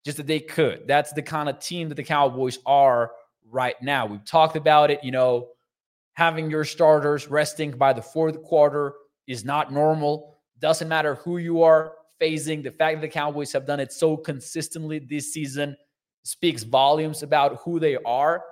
just 0.04 0.16
that 0.18 0.26
they 0.26 0.40
could. 0.40 0.86
That's 0.86 1.12
the 1.12 1.22
kind 1.22 1.48
of 1.48 1.58
team 1.58 1.88
that 1.88 1.96
the 1.96 2.04
Cowboys 2.04 2.58
are 2.66 3.12
right 3.50 3.80
now. 3.82 4.06
We've 4.06 4.24
talked 4.24 4.56
about 4.56 4.90
it, 4.90 5.02
you 5.02 5.10
know, 5.10 5.48
having 6.14 6.50
your 6.50 6.64
starters 6.64 7.28
resting 7.28 7.70
by 7.70 7.92
the 7.92 8.02
fourth 8.02 8.42
quarter 8.42 8.94
is 9.26 9.44
not 9.44 9.72
normal. 9.72 10.38
Doesn't 10.58 10.88
matter 10.88 11.16
who 11.16 11.38
you 11.38 11.62
are 11.62 11.94
facing. 12.18 12.62
The 12.62 12.70
fact 12.70 12.96
that 12.96 13.06
the 13.06 13.12
Cowboys 13.12 13.52
have 13.52 13.66
done 13.66 13.80
it 13.80 13.92
so 13.92 14.16
consistently 14.16 14.98
this 14.98 15.32
season 15.32 15.76
speaks 16.22 16.62
volumes 16.62 17.22
about 17.22 17.56
who 17.64 17.80
they 17.80 17.96
are, 18.04 18.44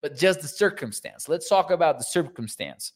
but 0.00 0.16
just 0.16 0.40
the 0.40 0.48
circumstance. 0.48 1.28
Let's 1.28 1.48
talk 1.48 1.70
about 1.70 1.98
the 1.98 2.04
circumstance. 2.04 2.92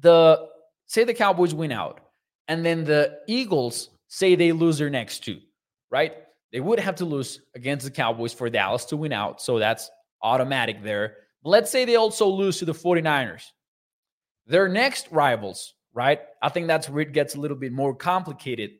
The 0.00 0.48
say 0.86 1.04
the 1.04 1.14
Cowboys 1.14 1.54
win 1.54 1.72
out, 1.72 2.00
and 2.48 2.64
then 2.66 2.84
the 2.84 3.20
Eagles 3.26 3.90
say 4.08 4.34
they 4.34 4.52
lose 4.52 4.78
their 4.78 4.90
next 4.90 5.24
two, 5.24 5.40
right? 5.90 6.14
They 6.52 6.60
would 6.60 6.78
have 6.78 6.96
to 6.96 7.04
lose 7.04 7.40
against 7.54 7.84
the 7.84 7.90
Cowboys 7.90 8.32
for 8.32 8.50
Dallas 8.50 8.84
to 8.86 8.96
win 8.96 9.12
out. 9.12 9.40
So 9.40 9.58
that's 9.58 9.90
automatic 10.22 10.82
there. 10.82 11.16
Let's 11.44 11.70
say 11.70 11.84
they 11.84 11.96
also 11.96 12.26
lose 12.26 12.58
to 12.58 12.64
the 12.64 12.72
49ers. 12.72 13.44
Their 14.46 14.68
next 14.68 15.08
rivals, 15.10 15.74
right? 15.92 16.20
I 16.42 16.48
think 16.48 16.66
that's 16.66 16.88
where 16.88 17.02
it 17.02 17.12
gets 17.12 17.34
a 17.34 17.40
little 17.40 17.56
bit 17.56 17.72
more 17.72 17.94
complicated 17.94 18.72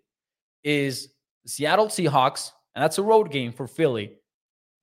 is 0.62 1.11
Seattle 1.47 1.87
Seahawks, 1.87 2.52
and 2.75 2.83
that's 2.83 2.99
a 2.99 3.02
road 3.02 3.30
game 3.30 3.52
for 3.52 3.66
Philly. 3.66 4.16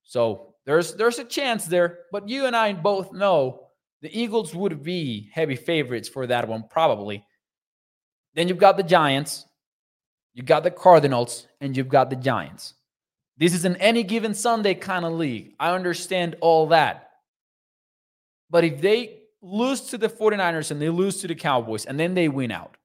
So 0.03 0.53
there's 0.65 0.93
there's 0.93 1.19
a 1.19 1.23
chance 1.23 1.65
there, 1.65 1.99
but 2.11 2.29
you 2.29 2.45
and 2.45 2.55
I 2.55 2.73
both 2.73 3.11
know 3.11 3.67
the 4.01 4.15
Eagles 4.17 4.53
would 4.53 4.83
be 4.83 5.29
heavy 5.33 5.55
favorites 5.55 6.07
for 6.07 6.27
that 6.27 6.47
one 6.47 6.65
probably. 6.69 7.25
Then 8.35 8.47
you've 8.47 8.57
got 8.57 8.77
the 8.77 8.83
Giants, 8.83 9.45
you've 10.33 10.45
got 10.45 10.63
the 10.63 10.71
Cardinals, 10.71 11.47
and 11.59 11.75
you've 11.75 11.89
got 11.89 12.09
the 12.09 12.15
Giants. 12.15 12.75
This 13.37 13.53
is 13.53 13.65
an 13.65 13.75
any 13.77 14.03
given 14.03 14.33
Sunday 14.33 14.75
kind 14.75 15.03
of 15.03 15.13
league. 15.13 15.53
I 15.59 15.73
understand 15.73 16.35
all 16.41 16.67
that. 16.67 17.10
But 18.51 18.65
if 18.65 18.81
they 18.81 19.21
lose 19.41 19.81
to 19.89 19.97
the 19.97 20.09
49ers 20.09 20.69
and 20.69 20.81
they 20.81 20.89
lose 20.89 21.21
to 21.21 21.27
the 21.27 21.35
Cowboys 21.35 21.85
and 21.85 21.99
then 21.99 22.13
they 22.13 22.29
win 22.29 22.51
out, 22.51 22.77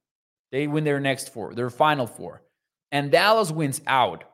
they 0.52 0.66
win 0.66 0.84
their 0.84 1.00
next 1.00 1.32
four, 1.34 1.52
their 1.52 1.68
final 1.68 2.06
four, 2.06 2.42
and 2.92 3.10
Dallas 3.10 3.50
wins 3.50 3.82
out, 3.86 4.24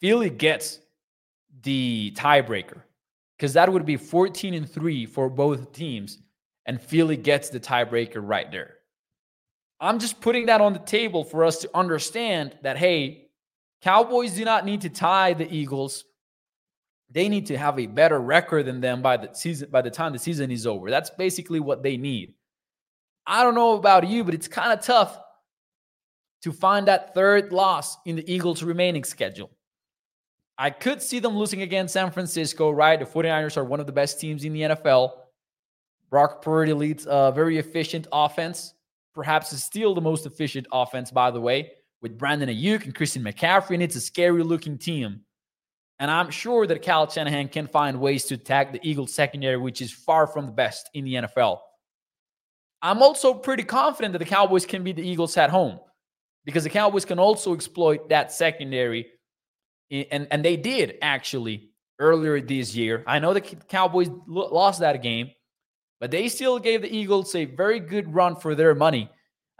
Philly 0.00 0.30
gets 0.30 0.78
the 1.62 2.12
tiebreaker 2.14 2.82
because 3.36 3.54
that 3.54 3.72
would 3.72 3.86
be 3.86 3.96
14 3.96 4.54
and 4.54 4.70
3 4.70 5.06
for 5.06 5.28
both 5.30 5.72
teams 5.72 6.18
and 6.66 6.80
Philly 6.80 7.16
gets 7.16 7.48
the 7.48 7.58
tiebreaker 7.58 8.20
right 8.22 8.50
there. 8.50 8.74
I'm 9.80 9.98
just 9.98 10.20
putting 10.20 10.46
that 10.46 10.60
on 10.60 10.74
the 10.74 10.78
table 10.78 11.24
for 11.24 11.44
us 11.44 11.58
to 11.58 11.70
understand 11.74 12.56
that 12.62 12.76
hey, 12.76 13.30
Cowboys 13.80 14.34
do 14.34 14.44
not 14.44 14.64
need 14.64 14.82
to 14.82 14.90
tie 14.90 15.34
the 15.34 15.52
Eagles. 15.52 16.04
They 17.12 17.28
need 17.28 17.46
to 17.46 17.58
have 17.58 17.78
a 17.78 17.86
better 17.86 18.20
record 18.20 18.66
than 18.66 18.80
them 18.80 19.02
by 19.02 19.16
the 19.18 19.34
season 19.34 19.68
by 19.70 19.82
the 19.82 19.90
time 19.90 20.12
the 20.12 20.18
season 20.18 20.50
is 20.50 20.66
over. 20.66 20.90
That's 20.90 21.10
basically 21.10 21.60
what 21.60 21.82
they 21.82 21.96
need. 21.96 22.34
I 23.26 23.44
don't 23.44 23.54
know 23.54 23.74
about 23.74 24.08
you, 24.08 24.24
but 24.24 24.34
it's 24.34 24.48
kind 24.48 24.72
of 24.72 24.84
tough 24.84 25.20
to 26.42 26.52
find 26.52 26.88
that 26.88 27.14
third 27.14 27.52
loss 27.52 27.96
in 28.04 28.16
the 28.16 28.32
Eagles' 28.32 28.62
remaining 28.62 29.04
schedule. 29.04 29.50
I 30.58 30.70
could 30.70 31.00
see 31.00 31.18
them 31.18 31.36
losing 31.36 31.62
against 31.62 31.94
San 31.94 32.10
Francisco, 32.10 32.70
right? 32.70 32.98
The 32.98 33.06
49ers 33.06 33.56
are 33.56 33.64
one 33.64 33.80
of 33.80 33.86
the 33.86 33.92
best 33.92 34.20
teams 34.20 34.44
in 34.44 34.52
the 34.52 34.62
NFL. 34.62 35.12
Brock 36.10 36.42
Purdy 36.42 36.72
leads 36.72 37.06
a 37.08 37.32
very 37.34 37.58
efficient 37.58 38.06
offense, 38.12 38.74
perhaps 39.14 39.52
is 39.52 39.62
still 39.62 39.94
the 39.94 40.00
most 40.00 40.26
efficient 40.26 40.66
offense, 40.72 41.10
by 41.10 41.30
the 41.30 41.40
way 41.40 41.72
with 42.02 42.18
Brandon 42.18 42.48
Aiyuk 42.48 42.84
and 42.84 42.94
Christian 42.94 43.22
McCaffrey, 43.22 43.74
and 43.74 43.82
it's 43.82 43.96
a 43.96 44.00
scary 44.00 44.42
looking 44.42 44.76
team. 44.76 45.20
And 46.02 46.10
I'm 46.10 46.30
sure 46.30 46.66
that 46.66 46.82
Kyle 46.82 47.08
Shanahan 47.08 47.46
can 47.46 47.68
find 47.68 48.00
ways 48.00 48.24
to 48.24 48.34
attack 48.34 48.72
the 48.72 48.80
Eagles 48.82 49.14
secondary, 49.14 49.56
which 49.56 49.80
is 49.80 49.92
far 49.92 50.26
from 50.26 50.46
the 50.46 50.52
best 50.52 50.90
in 50.94 51.04
the 51.04 51.14
NFL. 51.14 51.60
I'm 52.82 53.00
also 53.02 53.32
pretty 53.32 53.62
confident 53.62 54.10
that 54.14 54.18
the 54.18 54.24
Cowboys 54.24 54.66
can 54.66 54.82
beat 54.82 54.96
the 54.96 55.08
Eagles 55.08 55.36
at 55.36 55.48
home 55.48 55.78
because 56.44 56.64
the 56.64 56.70
Cowboys 56.70 57.04
can 57.04 57.20
also 57.20 57.54
exploit 57.54 58.08
that 58.08 58.32
secondary. 58.32 59.06
And, 59.92 60.26
and 60.32 60.44
they 60.44 60.56
did 60.56 60.98
actually 61.02 61.70
earlier 62.00 62.40
this 62.40 62.74
year. 62.74 63.04
I 63.06 63.20
know 63.20 63.32
the 63.32 63.40
Cowboys 63.40 64.10
lost 64.26 64.80
that 64.80 65.00
game, 65.04 65.30
but 66.00 66.10
they 66.10 66.28
still 66.28 66.58
gave 66.58 66.82
the 66.82 66.92
Eagles 66.92 67.32
a 67.36 67.44
very 67.44 67.78
good 67.78 68.12
run 68.12 68.34
for 68.34 68.56
their 68.56 68.74
money. 68.74 69.08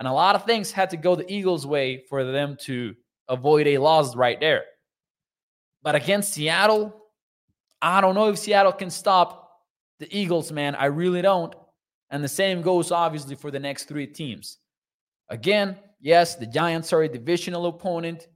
And 0.00 0.08
a 0.08 0.12
lot 0.12 0.34
of 0.34 0.44
things 0.44 0.72
had 0.72 0.90
to 0.90 0.96
go 0.96 1.14
the 1.14 1.32
Eagles' 1.32 1.68
way 1.68 2.02
for 2.08 2.25
them 2.25 2.56
to 2.62 2.96
avoid 3.28 3.68
a 3.68 3.78
loss 3.78 4.16
right 4.16 4.40
there. 4.40 4.64
But 5.82 5.94
against 5.94 6.32
Seattle, 6.32 6.94
I 7.80 8.00
don't 8.00 8.14
know 8.14 8.28
if 8.28 8.38
Seattle 8.38 8.72
can 8.72 8.90
stop 8.90 9.50
the 9.98 10.08
Eagles, 10.16 10.52
man. 10.52 10.74
I 10.74 10.86
really 10.86 11.22
don't. 11.22 11.54
And 12.10 12.22
the 12.22 12.28
same 12.28 12.62
goes 12.62 12.92
obviously 12.92 13.34
for 13.34 13.50
the 13.50 13.58
next 13.58 13.84
three 13.84 14.06
teams. 14.06 14.58
Again, 15.28 15.76
yes, 16.00 16.36
the 16.36 16.46
Giants 16.46 16.92
are 16.92 17.02
a 17.02 17.08
divisional 17.08 17.66
opponent. 17.66 18.28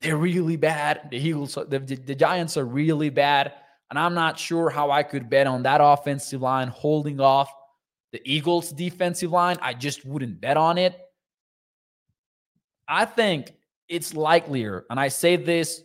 They're 0.00 0.16
really 0.16 0.56
bad. 0.56 1.08
The 1.10 1.16
Eagles, 1.16 1.54
the, 1.54 1.78
the, 1.78 1.96
the 1.96 2.14
Giants 2.14 2.56
are 2.56 2.64
really 2.64 3.10
bad. 3.10 3.52
And 3.90 3.98
I'm 3.98 4.14
not 4.14 4.38
sure 4.38 4.68
how 4.68 4.90
I 4.90 5.02
could 5.02 5.30
bet 5.30 5.46
on 5.46 5.62
that 5.62 5.80
offensive 5.82 6.42
line 6.42 6.68
holding 6.68 7.20
off 7.20 7.48
the 8.12 8.20
Eagles' 8.24 8.72
defensive 8.72 9.30
line, 9.30 9.58
I 9.60 9.74
just 9.74 10.06
wouldn't 10.06 10.40
bet 10.40 10.56
on 10.56 10.78
it. 10.78 10.98
I 12.88 13.04
think 13.04 13.52
it's 13.88 14.14
likelier, 14.14 14.86
and 14.88 14.98
I 14.98 15.08
say 15.08 15.36
this, 15.36 15.82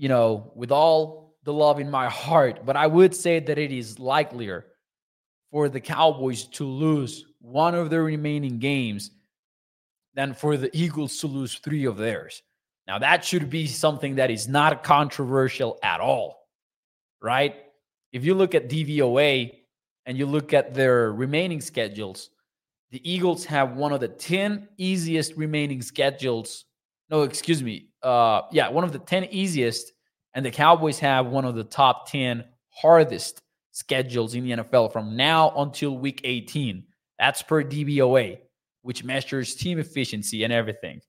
you 0.00 0.08
know, 0.08 0.50
with 0.54 0.72
all 0.72 1.36
the 1.44 1.52
love 1.52 1.78
in 1.78 1.90
my 1.90 2.08
heart, 2.08 2.64
but 2.64 2.76
I 2.76 2.86
would 2.86 3.14
say 3.14 3.38
that 3.38 3.58
it 3.58 3.70
is 3.70 3.98
likelier 3.98 4.66
for 5.50 5.68
the 5.68 5.80
Cowboys 5.80 6.44
to 6.44 6.64
lose 6.64 7.26
one 7.40 7.74
of 7.74 7.90
their 7.90 8.02
remaining 8.02 8.58
games 8.58 9.10
than 10.14 10.32
for 10.32 10.56
the 10.56 10.74
Eagles 10.76 11.18
to 11.18 11.26
lose 11.26 11.54
three 11.54 11.84
of 11.84 11.96
theirs. 11.96 12.42
Now, 12.86 12.98
that 12.98 13.24
should 13.24 13.50
be 13.50 13.66
something 13.66 14.16
that 14.16 14.30
is 14.30 14.48
not 14.48 14.82
controversial 14.82 15.78
at 15.82 16.00
all, 16.00 16.48
right? 17.22 17.56
If 18.12 18.24
you 18.24 18.34
look 18.34 18.54
at 18.54 18.68
DVOA, 18.70 19.60
and 20.06 20.18
you 20.18 20.26
look 20.26 20.52
at 20.52 20.74
their 20.74 21.12
remaining 21.12 21.60
schedules, 21.60 22.30
the 22.90 23.00
Eagles 23.08 23.44
have 23.44 23.76
one 23.76 23.92
of 23.92 24.00
the 24.00 24.08
10 24.08 24.68
easiest 24.76 25.36
remaining 25.36 25.82
schedules. 25.82 26.64
No, 27.10 27.22
excuse 27.22 27.62
me. 27.62 27.88
Uh, 28.02 28.42
yeah, 28.52 28.68
one 28.68 28.84
of 28.84 28.92
the 28.92 28.98
10 28.98 29.24
easiest, 29.24 29.92
and 30.34 30.46
the 30.46 30.50
Cowboys 30.50 30.98
have 31.00 31.26
one 31.26 31.44
of 31.44 31.54
the 31.54 31.64
top 31.64 32.08
10 32.10 32.44
hardest 32.70 33.40
schedules 33.72 34.34
in 34.34 34.44
the 34.44 34.50
NFL 34.52 34.92
from 34.92 35.16
now 35.16 35.52
until 35.56 35.98
week 35.98 36.20
18. 36.24 36.84
That's 37.18 37.42
per 37.42 37.64
DVOA, 37.64 38.38
which 38.82 39.04
measures 39.04 39.54
team 39.54 39.78
efficiency 39.78 40.44
and 40.44 40.52
everything. 40.52 41.00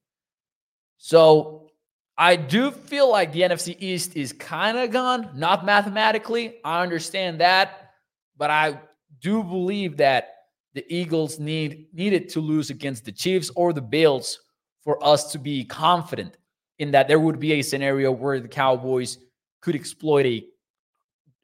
So 0.98 1.70
I 2.18 2.36
do 2.36 2.72
feel 2.72 3.10
like 3.10 3.32
the 3.32 3.42
NFC 3.42 3.76
East 3.80 4.16
is 4.16 4.34
kind 4.34 4.78
of 4.78 4.92
gone, 4.92 5.30
not 5.36 5.66
mathematically. 5.66 6.56
I 6.64 6.82
understand 6.82 7.40
that. 7.42 7.92
But 8.38 8.50
I 8.50 8.80
do 9.22 9.44
believe 9.44 9.98
that 9.98 10.30
the 10.74 10.86
Eagles 10.90 11.40
need 11.40 11.88
needed 11.94 12.30
to 12.30 12.40
lose 12.40 12.70
against 12.70 13.06
the 13.06 13.12
Chiefs 13.12 13.52
or 13.56 13.72
the 13.72 13.82
Bills 13.82 14.40
for 14.84 15.04
us 15.04 15.32
to 15.32 15.40
be 15.40 15.64
confident 15.64 16.38
in 16.80 16.92
that 16.92 17.08
there 17.08 17.20
would 17.20 17.40
be 17.40 17.54
a 17.54 17.62
scenario 17.62 18.12
where 18.12 18.40
the 18.40 18.48
Cowboys 18.48 19.18
could 19.62 19.76
exploit 19.76 20.26
a 20.26 20.46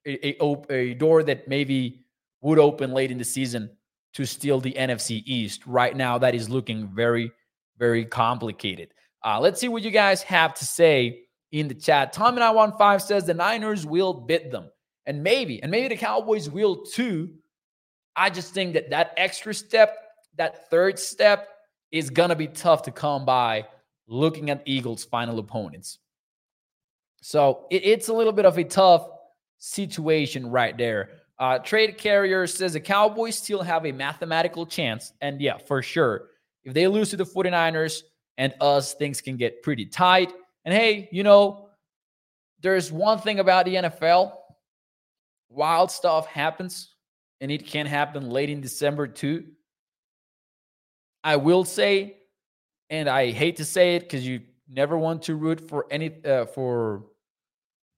a, 0.08 0.42
a, 0.42 0.74
a 0.74 0.94
door 0.94 1.22
that 1.24 1.48
maybe 1.48 2.06
would 2.42 2.60
open 2.60 2.94
late 2.94 3.12
in 3.12 3.18
the 3.18 3.26
season 3.26 3.70
to 4.14 4.26
steal 4.26 4.60
the 4.60 4.74
NFC 4.74 5.22
East. 5.26 5.68
Right 5.68 5.96
now, 5.96 6.18
that 6.18 6.34
is 6.34 6.50
looking 6.50 6.88
very, 6.88 7.32
very 7.78 8.06
complicated. 8.06 8.90
Uh, 9.24 9.40
let's 9.40 9.60
see 9.60 9.68
what 9.68 9.84
you 9.84 9.92
guys 9.92 10.22
have 10.22 10.54
to 10.56 10.66
say 10.66 11.24
in 11.52 11.68
the 11.68 11.76
chat. 11.76 12.14
Tommy 12.14 12.40
915 12.40 13.06
says 13.06 13.26
the 13.26 13.34
Niners 13.34 13.86
will 13.86 14.14
bid 14.14 14.52
them 14.52 14.70
and 15.06 15.24
maybe, 15.24 15.62
and 15.62 15.72
maybe 15.72 15.90
the 15.90 15.98
Cowboys 15.98 16.50
will 16.50 16.86
too. 16.86 17.30
I 18.16 18.30
just 18.30 18.54
think 18.54 18.74
that 18.74 18.90
that 18.90 19.14
extra 19.18 19.54
step, 19.54 19.96
that 20.36 20.70
third 20.70 21.00
step, 21.00 21.48
is 21.92 22.10
gonna 22.10 22.36
be 22.36 22.48
tough 22.48 22.84
to 22.84 22.92
come 22.92 23.26
by. 23.26 23.68
Looking 24.10 24.50
at 24.50 24.62
Eagles' 24.66 25.04
final 25.04 25.38
opponents, 25.38 26.00
so 27.22 27.66
it, 27.70 27.84
it's 27.84 28.08
a 28.08 28.14
little 28.14 28.32
bit 28.32 28.46
of 28.46 28.58
a 28.58 28.64
tough 28.64 29.10
situation 29.58 30.50
right 30.50 30.78
there. 30.78 31.10
Uh, 31.40 31.60
Trade 31.60 31.98
Carrier 31.98 32.48
says 32.48 32.74
the 32.74 32.80
Cowboys 32.80 33.38
still 33.38 33.62
have 33.62 33.86
a 33.86 33.92
mathematical 33.92 34.66
chance, 34.66 35.12
and 35.20 35.42
yeah, 35.42 35.58
for 35.58 35.82
sure, 35.82 36.30
if 36.64 36.74
they 36.74 36.88
lose 36.88 37.10
to 37.10 37.18
the 37.18 37.26
49ers 37.26 38.04
and 38.38 38.54
us, 38.62 38.94
things 38.94 39.20
can 39.20 39.36
get 39.36 39.62
pretty 39.62 39.86
tight. 39.86 40.32
And 40.64 40.74
hey, 40.74 41.10
you 41.12 41.24
know, 41.24 41.70
there's 42.62 42.92
one 42.92 43.20
thing 43.20 43.40
about 43.40 43.66
the 43.66 43.76
NFL 43.76 44.34
wild 45.50 45.92
stuff 45.92 46.28
happens, 46.28 46.94
and 47.42 47.52
it 47.52 47.68
can 47.68 47.86
happen 47.86 48.30
late 48.30 48.50
in 48.50 48.62
December 48.62 49.08
too. 49.08 49.46
I 51.28 51.36
will 51.36 51.66
say 51.66 52.16
And 52.90 53.10
I 53.10 53.32
hate 53.32 53.58
to 53.58 53.66
say 53.66 53.96
it 53.96 54.04
because 54.04 54.26
you 54.26 54.40
never 54.70 54.98
want 54.98 55.24
to 55.24 55.36
root 55.36 55.60
for 55.60 55.86
any 55.92 56.10
uh, 56.24 56.46
for 56.46 57.04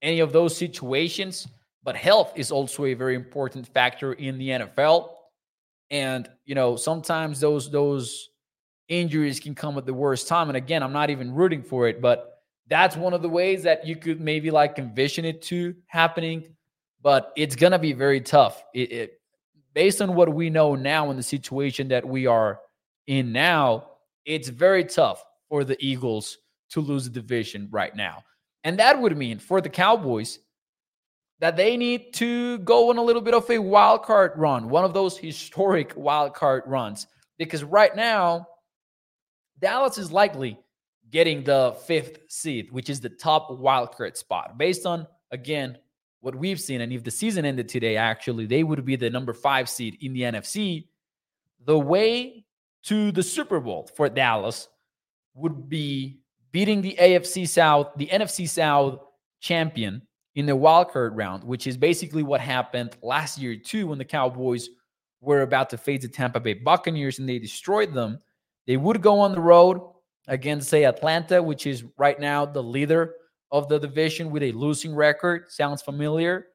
any 0.01 0.19
of 0.19 0.31
those 0.31 0.57
situations, 0.57 1.47
but 1.83 1.95
health 1.95 2.31
is 2.35 2.51
also 2.51 2.85
a 2.85 2.95
very 2.95 3.15
important 3.15 3.67
factor 3.67 4.13
in 4.13 4.39
the 4.39 4.49
NFL. 4.49 5.09
And 5.91 6.27
you 6.45 6.55
know, 6.55 6.75
sometimes 6.75 7.39
those 7.39 7.69
those 7.69 8.29
injuries 8.87 9.39
can 9.39 9.53
come 9.53 9.77
at 9.77 9.85
the 9.85 9.93
worst 9.93 10.27
time. 10.27 10.49
And 10.49 10.57
again, 10.57 10.81
I'm 10.81 10.93
not 11.01 11.11
even 11.11 11.35
rooting 11.35 11.61
for 11.61 11.87
it, 11.87 12.01
but 12.01 12.41
that's 12.65 12.95
one 12.97 13.13
of 13.13 13.21
the 13.21 13.29
ways 13.29 13.61
that 13.61 13.85
you 13.85 13.95
could 13.95 14.19
maybe 14.19 14.49
like 14.49 14.79
envision 14.79 15.23
it 15.23 15.43
to 15.43 15.75
happening. 15.85 16.55
But 17.03 17.31
it's 17.37 17.55
gonna 17.55 17.79
be 17.79 17.93
very 17.93 18.21
tough. 18.21 18.63
It, 18.73 18.91
it 18.91 19.21
based 19.75 20.01
on 20.01 20.15
what 20.15 20.33
we 20.33 20.49
know 20.49 20.73
now 20.73 21.11
in 21.11 21.17
the 21.17 21.29
situation 21.35 21.89
that 21.89 22.03
we 22.03 22.25
are 22.25 22.59
in 23.09 23.31
now, 23.31 23.87
it's 24.23 24.49
very 24.49 24.85
tough 24.85 25.25
for 25.49 25.63
the 25.63 25.75
Eagles 25.83 26.37
to 26.69 26.79
lose 26.79 27.05
the 27.05 27.09
division 27.09 27.67
right 27.71 27.95
now. 27.95 28.23
And 28.63 28.77
that 28.77 29.01
would 29.01 29.17
mean 29.17 29.39
for 29.39 29.61
the 29.61 29.69
Cowboys 29.69 30.37
that 31.39 31.57
they 31.57 31.75
need 31.75 32.13
to 32.13 32.59
go 32.59 32.91
on 32.91 32.97
a 32.97 33.01
little 33.01 33.23
bit 33.23 33.33
of 33.33 33.49
a 33.49 33.57
wild 33.57 34.03
card 34.03 34.33
run, 34.35 34.69
one 34.69 34.85
of 34.85 34.93
those 34.93 35.17
historic 35.17 35.93
wild 35.95 36.35
card 36.35 36.63
runs. 36.67 37.07
Because 37.39 37.63
right 37.63 37.95
now, 37.95 38.45
Dallas 39.57 39.97
is 39.97 40.11
likely 40.11 40.59
getting 41.09 41.43
the 41.43 41.75
fifth 41.87 42.19
seed, 42.27 42.71
which 42.71 42.91
is 42.91 42.99
the 42.99 43.09
top 43.09 43.49
wild 43.49 43.95
card 43.95 44.17
spot. 44.17 44.55
Based 44.59 44.85
on, 44.85 45.07
again, 45.31 45.79
what 46.19 46.35
we've 46.35 46.61
seen, 46.61 46.81
and 46.81 46.93
if 46.93 47.03
the 47.03 47.09
season 47.09 47.43
ended 47.43 47.69
today, 47.69 47.97
actually, 47.97 48.45
they 48.45 48.63
would 48.63 48.85
be 48.85 48.97
the 48.97 49.09
number 49.09 49.33
five 49.33 49.67
seed 49.67 49.97
in 50.01 50.13
the 50.13 50.21
NFC. 50.21 50.89
The 51.65 51.79
way 51.79 52.45
to 52.83 53.11
the 53.11 53.23
Super 53.23 53.59
Bowl 53.59 53.89
for 53.95 54.09
Dallas 54.09 54.67
would 55.33 55.69
be 55.69 56.21
beating 56.51 56.81
the 56.81 56.95
AFC 56.99 57.47
South, 57.47 57.91
the 57.97 58.07
NFC 58.07 58.47
South 58.47 58.99
champion 59.39 60.01
in 60.35 60.45
the 60.45 60.53
wildcard 60.53 61.11
round, 61.13 61.43
which 61.43 61.67
is 61.67 61.77
basically 61.77 62.23
what 62.23 62.41
happened 62.41 62.95
last 63.01 63.37
year 63.37 63.55
too 63.55 63.87
when 63.87 63.97
the 63.97 64.05
Cowboys 64.05 64.69
were 65.21 65.41
about 65.41 65.69
to 65.69 65.77
face 65.77 66.01
the 66.01 66.07
Tampa 66.07 66.39
Bay 66.39 66.53
Buccaneers 66.53 67.19
and 67.19 67.27
they 67.27 67.39
destroyed 67.39 67.93
them. 67.93 68.19
They 68.67 68.77
would 68.77 69.01
go 69.01 69.19
on 69.19 69.33
the 69.33 69.41
road 69.41 69.81
against, 70.27 70.69
say, 70.69 70.85
Atlanta, 70.85 71.41
which 71.41 71.65
is 71.65 71.83
right 71.97 72.19
now 72.19 72.45
the 72.45 72.63
leader 72.63 73.15
of 73.51 73.67
the 73.67 73.79
division 73.79 74.29
with 74.29 74.43
a 74.43 74.51
losing 74.51 74.95
record. 74.95 75.51
Sounds 75.51 75.81
familiar? 75.81 76.47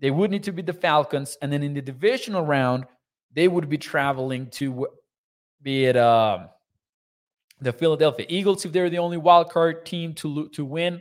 They 0.00 0.10
would 0.10 0.30
need 0.30 0.42
to 0.44 0.52
beat 0.52 0.66
the 0.66 0.72
Falcons. 0.72 1.38
And 1.40 1.52
then 1.52 1.62
in 1.62 1.74
the 1.74 1.80
divisional 1.80 2.44
round, 2.44 2.86
they 3.32 3.48
would 3.48 3.68
be 3.68 3.78
traveling 3.78 4.48
to 4.50 4.88
be 5.62 5.86
it 5.86 5.96
uh, 5.96 6.46
the 7.60 7.72
Philadelphia 7.72 8.26
Eagles 8.28 8.64
if 8.64 8.72
they're 8.72 8.90
the 8.90 8.98
only 8.98 9.16
wild 9.16 9.50
card 9.50 9.86
team 9.86 10.14
to 10.14 10.48
to 10.48 10.64
win. 10.64 11.00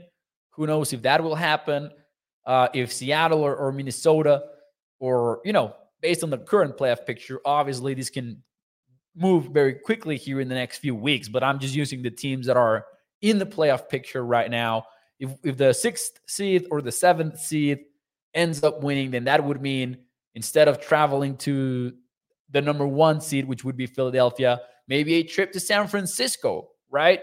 Who 0.52 0.68
knows 0.68 0.94
if 0.94 1.02
that 1.04 1.24
will 1.24 1.36
happen? 1.36 1.92
Uh, 2.46 2.68
if 2.74 2.92
Seattle 2.92 3.42
or, 3.42 3.56
or 3.56 3.72
Minnesota, 3.72 4.44
or 5.00 5.42
you 5.44 5.54
know, 5.54 5.76
based 6.02 6.24
on 6.24 6.30
the 6.30 6.38
current 6.38 6.78
playoff 6.78 7.06
picture, 7.06 7.40
obviously 7.46 7.94
this 7.94 8.10
can 8.10 8.44
move 9.16 9.46
very 9.46 9.74
quickly 9.74 10.18
here 10.18 10.40
in 10.40 10.48
the 10.48 10.56
next 10.56 10.78
few 10.78 10.96
weeks. 10.96 11.28
But 11.28 11.44
I'm 11.44 11.60
just 11.60 11.76
using 11.76 12.02
the 12.02 12.12
teams 12.12 12.48
that 12.48 12.58
are 12.58 12.86
in 13.22 13.38
the 13.40 13.46
playoff 13.46 13.90
picture 13.90 14.24
right 14.26 14.50
now. 14.50 14.86
If 15.20 15.32
if 15.44 15.58
the 15.58 15.74
sixth 15.74 16.20
seed 16.28 16.68
or 16.72 16.82
the 16.82 16.92
seventh 16.92 17.40
seed 17.40 17.80
ends 18.34 18.64
up 18.64 18.84
winning, 18.84 19.12
then 19.12 19.26
that 19.26 19.44
would 19.44 19.62
mean 19.62 19.98
instead 20.36 20.68
of 20.68 20.80
traveling 20.80 21.38
to 21.38 21.94
the 22.52 22.62
number 22.62 22.88
one 22.88 23.22
seed, 23.22 23.48
which 23.48 23.64
would 23.64 23.78
be 23.78 23.88
Philadelphia, 23.88 24.60
maybe 24.88 25.16
a 25.16 25.24
trip 25.24 25.52
to 25.54 25.60
San 25.60 25.88
Francisco, 25.88 26.70
right? 26.90 27.22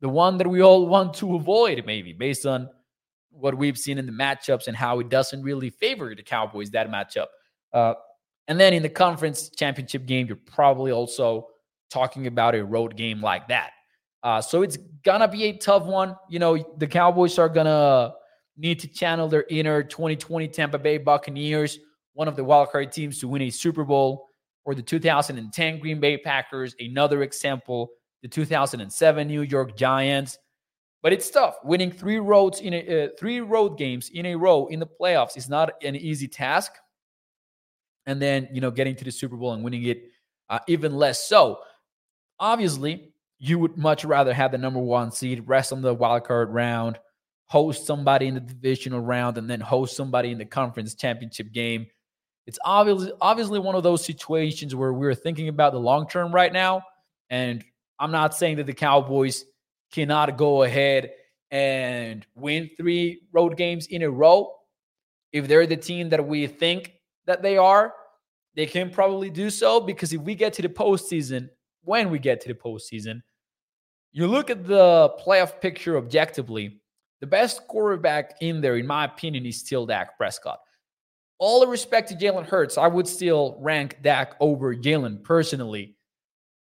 The 0.00 0.08
one 0.08 0.38
that 0.38 0.46
we 0.46 0.62
all 0.62 0.86
want 0.86 1.14
to 1.14 1.36
avoid, 1.36 1.84
maybe 1.86 2.12
based 2.12 2.46
on 2.46 2.68
what 3.30 3.56
we've 3.56 3.78
seen 3.78 3.98
in 3.98 4.06
the 4.06 4.12
matchups 4.12 4.66
and 4.66 4.76
how 4.76 4.98
it 5.00 5.08
doesn't 5.08 5.42
really 5.42 5.70
favor 5.70 6.14
the 6.14 6.22
Cowboys, 6.22 6.70
that 6.70 6.90
matchup. 6.90 7.26
Uh, 7.72 7.94
and 8.48 8.58
then 8.58 8.72
in 8.72 8.82
the 8.82 8.88
conference 8.88 9.50
championship 9.50 10.06
game, 10.06 10.26
you're 10.26 10.36
probably 10.36 10.90
also 10.90 11.48
talking 11.90 12.26
about 12.26 12.54
a 12.54 12.64
road 12.64 12.96
game 12.96 13.20
like 13.20 13.48
that. 13.48 13.70
Uh, 14.22 14.40
so 14.40 14.62
it's 14.62 14.76
gonna 15.04 15.28
be 15.28 15.44
a 15.44 15.56
tough 15.56 15.84
one. 15.84 16.16
You 16.28 16.38
know, 16.38 16.74
the 16.78 16.86
Cowboys 16.86 17.38
are 17.38 17.48
gonna 17.48 18.12
need 18.56 18.80
to 18.80 18.88
channel 18.88 19.28
their 19.28 19.44
inner 19.48 19.82
2020 19.82 20.48
Tampa 20.48 20.78
Bay 20.78 20.98
Buccaneers, 20.98 21.78
one 22.12 22.28
of 22.28 22.36
the 22.36 22.42
wildcard 22.44 22.92
teams 22.92 23.18
to 23.20 23.28
win 23.28 23.42
a 23.42 23.50
Super 23.50 23.84
Bowl 23.84 24.29
or 24.64 24.74
the 24.74 24.82
2010 24.82 25.78
Green 25.78 26.00
Bay 26.00 26.16
Packers, 26.18 26.74
another 26.78 27.22
example, 27.22 27.90
the 28.22 28.28
2007 28.28 29.26
New 29.26 29.42
York 29.42 29.76
Giants. 29.76 30.38
But 31.02 31.12
it's 31.12 31.30
tough. 31.30 31.56
Winning 31.64 31.90
three 31.90 32.18
roads 32.18 32.60
in 32.60 32.74
a, 32.74 33.04
uh, 33.04 33.08
three 33.18 33.40
road 33.40 33.78
games 33.78 34.10
in 34.12 34.26
a 34.26 34.34
row 34.34 34.66
in 34.66 34.80
the 34.80 34.86
playoffs 34.86 35.36
is 35.36 35.48
not 35.48 35.72
an 35.82 35.96
easy 35.96 36.28
task. 36.28 36.72
And 38.06 38.20
then 38.20 38.48
you 38.52 38.60
know 38.60 38.70
getting 38.70 38.96
to 38.96 39.04
the 39.04 39.10
Super 39.10 39.36
Bowl 39.36 39.52
and 39.52 39.64
winning 39.64 39.84
it 39.84 40.02
uh, 40.50 40.58
even 40.66 40.94
less 40.94 41.26
so. 41.26 41.60
Obviously, 42.38 43.12
you 43.38 43.58
would 43.58 43.78
much 43.78 44.04
rather 44.04 44.34
have 44.34 44.52
the 44.52 44.58
number 44.58 44.80
one 44.80 45.10
seed, 45.10 45.48
rest 45.48 45.72
on 45.72 45.80
the 45.80 45.94
wild 45.94 46.24
card 46.24 46.50
round, 46.50 46.98
host 47.46 47.86
somebody 47.86 48.26
in 48.26 48.34
the 48.34 48.40
divisional 48.40 49.00
round, 49.00 49.38
and 49.38 49.48
then 49.48 49.60
host 49.60 49.96
somebody 49.96 50.30
in 50.30 50.38
the 50.38 50.44
conference 50.44 50.94
championship 50.94 51.52
game 51.52 51.86
it's 52.46 52.58
obviously 52.64 53.12
obviously 53.20 53.58
one 53.58 53.74
of 53.74 53.82
those 53.82 54.04
situations 54.04 54.74
where 54.74 54.92
we're 54.92 55.14
thinking 55.14 55.48
about 55.48 55.72
the 55.72 55.80
long 55.80 56.08
term 56.08 56.32
right 56.32 56.52
now. 56.52 56.82
And 57.28 57.64
I'm 57.98 58.10
not 58.10 58.34
saying 58.34 58.56
that 58.56 58.66
the 58.66 58.72
Cowboys 58.72 59.44
cannot 59.92 60.36
go 60.36 60.62
ahead 60.62 61.12
and 61.50 62.26
win 62.34 62.70
three 62.76 63.22
road 63.32 63.56
games 63.56 63.86
in 63.88 64.02
a 64.02 64.10
row. 64.10 64.52
If 65.32 65.46
they're 65.46 65.66
the 65.66 65.76
team 65.76 66.08
that 66.08 66.26
we 66.26 66.46
think 66.46 66.94
that 67.26 67.42
they 67.42 67.56
are, 67.56 67.94
they 68.56 68.66
can 68.66 68.90
probably 68.90 69.30
do 69.30 69.50
so 69.50 69.80
because 69.80 70.12
if 70.12 70.20
we 70.22 70.34
get 70.34 70.52
to 70.54 70.62
the 70.62 70.68
postseason, 70.68 71.48
when 71.82 72.10
we 72.10 72.18
get 72.18 72.40
to 72.42 72.48
the 72.48 72.54
postseason, 72.54 73.22
you 74.12 74.26
look 74.26 74.50
at 74.50 74.66
the 74.66 75.14
playoff 75.24 75.60
picture 75.60 75.96
objectively, 75.96 76.80
the 77.20 77.26
best 77.26 77.66
quarterback 77.68 78.34
in 78.40 78.60
there, 78.60 78.76
in 78.76 78.86
my 78.86 79.04
opinion, 79.04 79.46
is 79.46 79.58
still 79.60 79.86
Dak 79.86 80.16
Prescott 80.16 80.58
all 81.40 81.58
the 81.60 81.66
respect 81.66 82.10
to 82.10 82.14
Jalen 82.14 82.46
Hurts, 82.46 82.78
I 82.78 82.86
would 82.86 83.08
still 83.08 83.56
rank 83.60 83.96
Dak 84.02 84.34
over 84.40 84.76
Jalen 84.76 85.24
personally. 85.24 85.96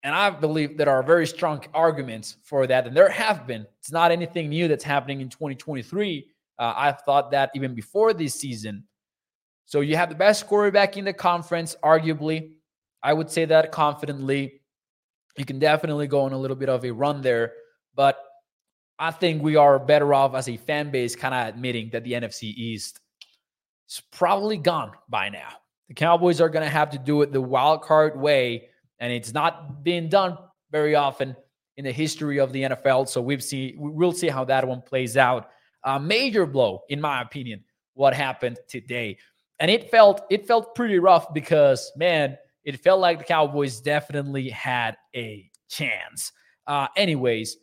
And 0.04 0.14
I 0.14 0.32
believe 0.32 0.76
there 0.76 0.90
are 0.90 1.04
very 1.04 1.28
strong 1.28 1.64
arguments 1.74 2.38
for 2.44 2.68
that. 2.68 2.86
And 2.86 2.98
there 2.98 3.10
have 3.10 3.48
been. 3.48 3.66
It's 3.80 3.92
not 3.92 4.12
anything 4.12 4.50
new 4.50 4.68
that's 4.68 4.84
happening 4.84 5.22
in 5.22 5.30
2023. 5.30 6.28
Uh, 6.58 6.74
I've 6.76 7.02
thought 7.02 7.32
that 7.32 7.52
even 7.56 7.76
before 7.76 8.14
this 8.14 8.34
season. 8.34 8.84
So 9.66 9.82
you 9.82 9.96
have 9.98 10.10
the 10.10 10.16
best 10.16 10.48
quarterback 10.48 10.98
in 10.98 11.06
the 11.06 11.14
conference, 11.14 11.76
arguably. 11.84 12.52
I 13.04 13.14
would 13.14 13.30
say 13.30 13.46
that 13.46 13.72
confidently. 13.72 14.62
You 15.38 15.46
can 15.46 15.60
definitely 15.60 16.08
go 16.08 16.22
on 16.22 16.34
a 16.34 16.38
little 16.38 16.58
bit 16.58 16.70
of 16.70 16.86
a 16.86 16.92
run 16.92 17.22
there. 17.22 17.54
But 17.94 18.18
I 18.98 19.12
think 19.12 19.44
we 19.44 19.58
are 19.58 19.78
better 19.78 20.14
off 20.14 20.34
as 20.34 20.50
a 20.50 20.58
fan 20.58 20.90
base 20.90 21.16
kind 21.16 21.36
of 21.36 21.54
admitting 21.54 21.90
that 21.92 22.04
the 22.04 22.14
NFC 22.14 22.44
East 22.44 23.00
it's 23.86 24.02
probably 24.12 24.58
gone 24.58 24.92
by 25.10 25.30
now. 25.30 25.50
The 25.88 25.94
Cowboys 25.94 26.42
are 26.42 26.50
going 26.50 26.66
to 26.66 26.72
have 26.72 26.90
to 26.92 26.98
do 26.98 27.22
it 27.22 27.32
the 27.32 27.42
wild 27.42 27.84
card 27.84 28.20
way, 28.20 28.70
and 29.00 29.14
it's 29.14 29.34
not 29.34 29.84
being 29.84 30.10
done 30.10 30.38
very 30.72 30.96
often 30.96 31.36
in 31.78 31.86
the 31.86 31.92
history 31.92 32.40
of 32.40 32.52
the 32.52 32.64
NFL. 32.64 33.08
So 33.08 33.22
we've 33.22 33.44
seen 33.44 33.76
we'll 33.78 34.12
see 34.12 34.28
how 34.28 34.46
that 34.46 34.68
one 34.68 34.82
plays 34.82 35.18
out. 35.18 35.50
A 35.84 36.00
major 36.00 36.48
blow, 36.48 36.82
in 36.90 37.00
my 37.00 37.22
opinion, 37.22 37.64
what 37.94 38.14
happened 38.14 38.60
today, 38.68 39.18
and 39.60 39.70
it 39.70 39.92
felt 39.92 40.22
it 40.32 40.48
felt 40.48 40.74
pretty 40.74 40.98
rough 40.98 41.32
because 41.34 41.92
man, 41.96 42.38
it 42.64 42.80
felt 42.80 43.00
like 43.00 43.20
the 43.20 43.26
Cowboys 43.26 43.80
definitely 43.82 44.50
had 44.50 44.98
a 45.16 45.50
chance. 45.70 46.32
Uh, 46.66 46.88
anyways, 46.98 47.58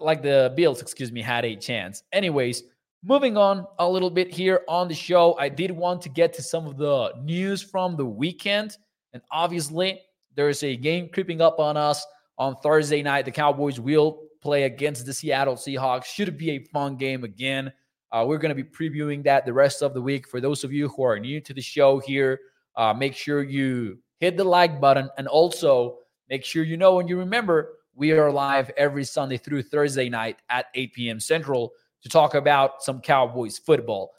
like 0.00 0.22
the 0.22 0.52
Bills, 0.56 0.82
excuse 0.82 1.12
me, 1.12 1.22
had 1.22 1.44
a 1.44 1.54
chance. 1.54 2.02
Anyways, 2.12 2.64
Moving 3.04 3.36
on 3.36 3.64
a 3.78 3.88
little 3.88 4.10
bit 4.10 4.34
here 4.34 4.62
on 4.66 4.88
the 4.88 4.94
show, 4.94 5.36
I 5.38 5.48
did 5.48 5.70
want 5.70 6.02
to 6.02 6.08
get 6.08 6.32
to 6.34 6.42
some 6.42 6.66
of 6.66 6.76
the 6.76 7.12
news 7.22 7.62
from 7.62 7.96
the 7.96 8.04
weekend. 8.04 8.76
And 9.12 9.22
obviously, 9.30 10.00
there's 10.34 10.64
a 10.64 10.76
game 10.76 11.08
creeping 11.12 11.40
up 11.40 11.60
on 11.60 11.76
us 11.76 12.04
on 12.38 12.56
Thursday 12.56 13.00
night. 13.02 13.24
The 13.24 13.30
Cowboys 13.30 13.78
will 13.78 14.24
play 14.42 14.64
against 14.64 15.06
the 15.06 15.14
Seattle 15.14 15.54
Seahawks. 15.54 16.06
Should 16.06 16.36
be 16.36 16.50
a 16.50 16.58
fun 16.58 16.96
game 16.96 17.22
again. 17.22 17.72
Uh, 18.10 18.24
we're 18.26 18.38
going 18.38 18.56
to 18.56 18.62
be 18.62 18.68
previewing 18.68 19.22
that 19.22 19.46
the 19.46 19.52
rest 19.52 19.80
of 19.80 19.94
the 19.94 20.02
week. 20.02 20.26
For 20.26 20.40
those 20.40 20.64
of 20.64 20.72
you 20.72 20.88
who 20.88 21.04
are 21.04 21.20
new 21.20 21.40
to 21.42 21.54
the 21.54 21.60
show 21.60 22.00
here, 22.00 22.40
uh, 22.74 22.92
make 22.94 23.14
sure 23.14 23.44
you 23.44 23.98
hit 24.18 24.36
the 24.36 24.44
like 24.44 24.80
button 24.80 25.08
and 25.18 25.28
also 25.28 25.98
make 26.28 26.44
sure 26.44 26.64
you 26.64 26.76
know 26.76 26.98
and 26.98 27.08
you 27.08 27.16
remember 27.16 27.76
we 27.94 28.10
are 28.12 28.32
live 28.32 28.70
every 28.76 29.04
Sunday 29.04 29.36
through 29.36 29.62
Thursday 29.62 30.08
night 30.08 30.38
at 30.50 30.66
8 30.74 30.92
p.m. 30.94 31.20
Central 31.20 31.72
to 32.02 32.08
talk 32.08 32.34
about 32.34 32.82
some 32.82 33.00
Cowboys 33.00 33.58
football. 33.58 34.12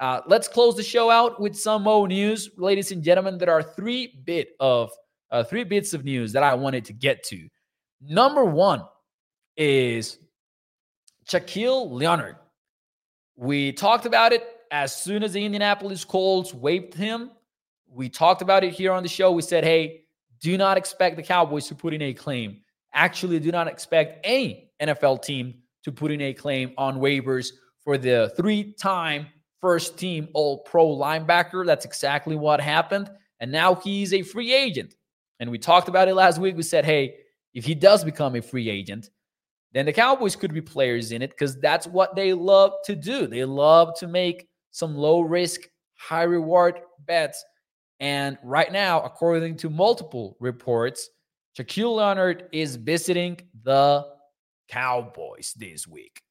Uh, 0.00 0.20
let's 0.26 0.48
close 0.48 0.76
the 0.76 0.82
show 0.82 1.10
out 1.10 1.40
with 1.40 1.56
some 1.56 1.82
more 1.82 2.08
news, 2.08 2.50
ladies 2.56 2.92
and 2.92 3.02
gentlemen. 3.02 3.38
There 3.38 3.50
are 3.50 3.62
three 3.62 4.20
bit 4.24 4.50
of 4.60 4.90
uh, 5.30 5.44
three 5.44 5.64
bits 5.64 5.94
of 5.94 6.04
news 6.04 6.32
that 6.32 6.42
I 6.42 6.54
wanted 6.54 6.84
to 6.86 6.92
get 6.92 7.22
to. 7.24 7.48
Number 8.00 8.44
one 8.44 8.82
is 9.56 10.18
Shaquille 11.28 11.90
Leonard. 11.90 12.36
We 13.36 13.72
talked 13.72 14.06
about 14.06 14.32
it 14.32 14.44
as 14.70 14.94
soon 14.94 15.22
as 15.22 15.32
the 15.32 15.44
Indianapolis 15.44 16.04
Colts 16.04 16.52
waived 16.54 16.94
him. 16.94 17.30
We 17.88 18.08
talked 18.08 18.42
about 18.42 18.64
it 18.64 18.72
here 18.72 18.92
on 18.92 19.02
the 19.02 19.08
show. 19.08 19.32
We 19.32 19.42
said, 19.42 19.64
hey, 19.64 20.02
do 20.40 20.58
not 20.58 20.76
expect 20.76 21.16
the 21.16 21.22
Cowboys 21.22 21.68
to 21.68 21.74
put 21.74 21.94
in 21.94 22.02
a 22.02 22.12
claim. 22.12 22.60
Actually, 22.92 23.40
do 23.40 23.50
not 23.50 23.66
expect 23.66 24.20
any 24.24 24.70
NFL 24.80 25.22
team 25.22 25.54
to 25.84 25.92
put 25.92 26.10
in 26.10 26.20
a 26.20 26.34
claim 26.34 26.72
on 26.76 26.98
waivers 26.98 27.48
for 27.82 27.98
the 27.98 28.32
three 28.36 28.72
time 28.72 29.26
first 29.60 29.98
team 29.98 30.28
All 30.34 30.58
Pro 30.58 30.86
linebacker. 30.86 31.64
That's 31.64 31.84
exactly 31.84 32.36
what 32.36 32.60
happened. 32.60 33.10
And 33.40 33.52
now 33.52 33.74
he's 33.74 34.12
a 34.12 34.22
free 34.22 34.52
agent. 34.52 34.94
And 35.40 35.50
we 35.50 35.58
talked 35.58 35.88
about 35.88 36.08
it 36.08 36.14
last 36.14 36.38
week. 36.38 36.56
We 36.56 36.62
said, 36.62 36.84
hey, 36.84 37.16
if 37.52 37.64
he 37.64 37.74
does 37.74 38.04
become 38.04 38.36
a 38.36 38.42
free 38.42 38.68
agent, 38.68 39.10
then 39.72 39.86
the 39.86 39.92
Cowboys 39.92 40.36
could 40.36 40.54
be 40.54 40.60
players 40.60 41.12
in 41.12 41.22
it 41.22 41.30
because 41.30 41.58
that's 41.60 41.86
what 41.86 42.14
they 42.14 42.32
love 42.32 42.72
to 42.84 42.94
do. 42.94 43.26
They 43.26 43.44
love 43.44 43.98
to 43.98 44.06
make 44.06 44.48
some 44.70 44.94
low 44.94 45.20
risk, 45.20 45.60
high 45.98 46.22
reward 46.22 46.80
bets. 47.06 47.44
And 48.00 48.38
right 48.42 48.70
now, 48.70 49.02
according 49.02 49.56
to 49.58 49.70
multiple 49.70 50.36
reports, 50.40 51.08
Shaquille 51.58 51.96
Leonard 51.96 52.48
is 52.52 52.76
visiting 52.76 53.40
the 53.62 54.06
Cowboys 54.68 55.54
this 55.56 55.86
week. 55.86 56.22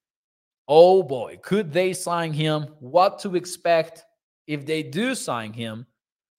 Oh 0.68 1.04
boy, 1.04 1.40
could 1.42 1.72
they 1.74 1.94
sign 1.94 2.34
him? 2.34 2.68
What 2.80 3.20
to 3.20 3.36
expect 3.36 4.06
if 4.48 4.66
they 4.66 4.84
do 4.84 5.16
sign 5.16 5.54
him? 5.54 5.86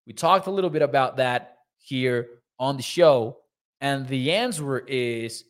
We 0.07 0.13
talked 0.13 0.47
a 0.47 0.51
little 0.51 0.71
bit 0.71 0.83
about 0.83 1.17
that 1.19 1.59
here 1.79 2.29
on 2.59 2.77
the 2.77 2.83
show. 2.83 3.39
And 3.81 4.07
the 4.09 4.33
answer 4.33 4.79
is 4.79 5.45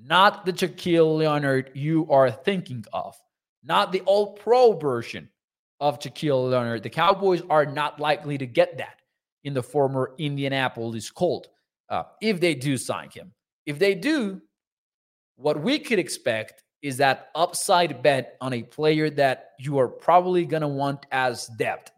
not 0.00 0.46
the 0.46 0.52
Shaquille 0.52 1.18
Leonard 1.18 1.72
you 1.74 2.08
are 2.10 2.30
thinking 2.30 2.84
of, 2.92 3.16
not 3.64 3.92
the 3.92 4.00
all 4.02 4.34
pro 4.34 4.72
version 4.72 5.28
of 5.80 5.98
Shaquille 5.98 6.50
Leonard. 6.50 6.82
The 6.82 6.90
Cowboys 6.90 7.42
are 7.50 7.66
not 7.66 7.98
likely 7.98 8.38
to 8.38 8.46
get 8.46 8.78
that 8.78 9.00
in 9.44 9.54
the 9.54 9.62
former 9.62 10.14
Indianapolis 10.18 11.10
Colt 11.10 11.48
uh, 11.88 12.04
if 12.20 12.40
they 12.40 12.54
do 12.54 12.76
sign 12.76 13.10
him. 13.10 13.32
If 13.66 13.78
they 13.78 13.94
do, 13.94 14.40
what 15.36 15.60
we 15.60 15.78
could 15.78 15.98
expect 15.98 16.62
is 16.82 16.96
that 16.96 17.28
upside 17.34 18.02
bet 18.02 18.36
on 18.40 18.52
a 18.52 18.62
player 18.62 19.08
that 19.10 19.50
you 19.58 19.78
are 19.78 19.88
probably 19.88 20.44
going 20.44 20.62
to 20.62 20.68
want 20.68 21.06
as 21.12 21.46
depth. 21.58 21.92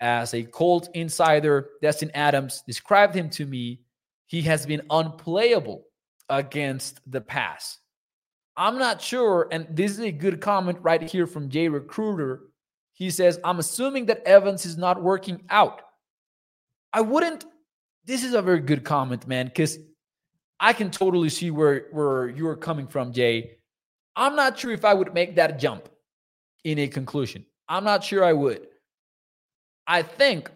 As 0.00 0.34
a 0.34 0.42
Colt 0.42 0.88
insider, 0.94 1.70
Destin 1.80 2.10
Adams 2.14 2.62
described 2.66 3.14
him 3.14 3.30
to 3.30 3.46
me, 3.46 3.80
he 4.26 4.42
has 4.42 4.66
been 4.66 4.82
unplayable 4.90 5.84
against 6.28 7.00
the 7.10 7.20
pass. 7.20 7.78
I'm 8.56 8.78
not 8.78 9.00
sure, 9.00 9.48
and 9.50 9.66
this 9.70 9.92
is 9.92 10.00
a 10.00 10.12
good 10.12 10.40
comment 10.40 10.78
right 10.82 11.02
here 11.02 11.26
from 11.26 11.48
Jay 11.48 11.68
Recruiter. 11.68 12.40
He 12.92 13.10
says, 13.10 13.38
I'm 13.44 13.58
assuming 13.58 14.06
that 14.06 14.22
Evans 14.26 14.66
is 14.66 14.76
not 14.76 15.02
working 15.02 15.42
out. 15.48 15.82
I 16.92 17.00
wouldn't. 17.00 17.46
This 18.04 18.24
is 18.24 18.34
a 18.34 18.42
very 18.42 18.60
good 18.60 18.84
comment, 18.84 19.26
man, 19.26 19.46
because 19.46 19.78
I 20.62 20.72
can 20.72 20.92
totally 20.92 21.28
see 21.28 21.50
where, 21.50 21.86
where 21.90 22.28
you're 22.28 22.54
coming 22.54 22.86
from, 22.86 23.12
Jay. 23.12 23.56
I'm 24.14 24.36
not 24.36 24.56
sure 24.56 24.70
if 24.70 24.84
I 24.84 24.94
would 24.94 25.12
make 25.12 25.34
that 25.34 25.58
jump 25.58 25.88
in 26.62 26.78
a 26.78 26.86
conclusion. 26.86 27.44
I'm 27.68 27.82
not 27.82 28.04
sure 28.04 28.24
I 28.24 28.32
would. 28.32 28.68
I 29.88 30.02
think 30.02 30.52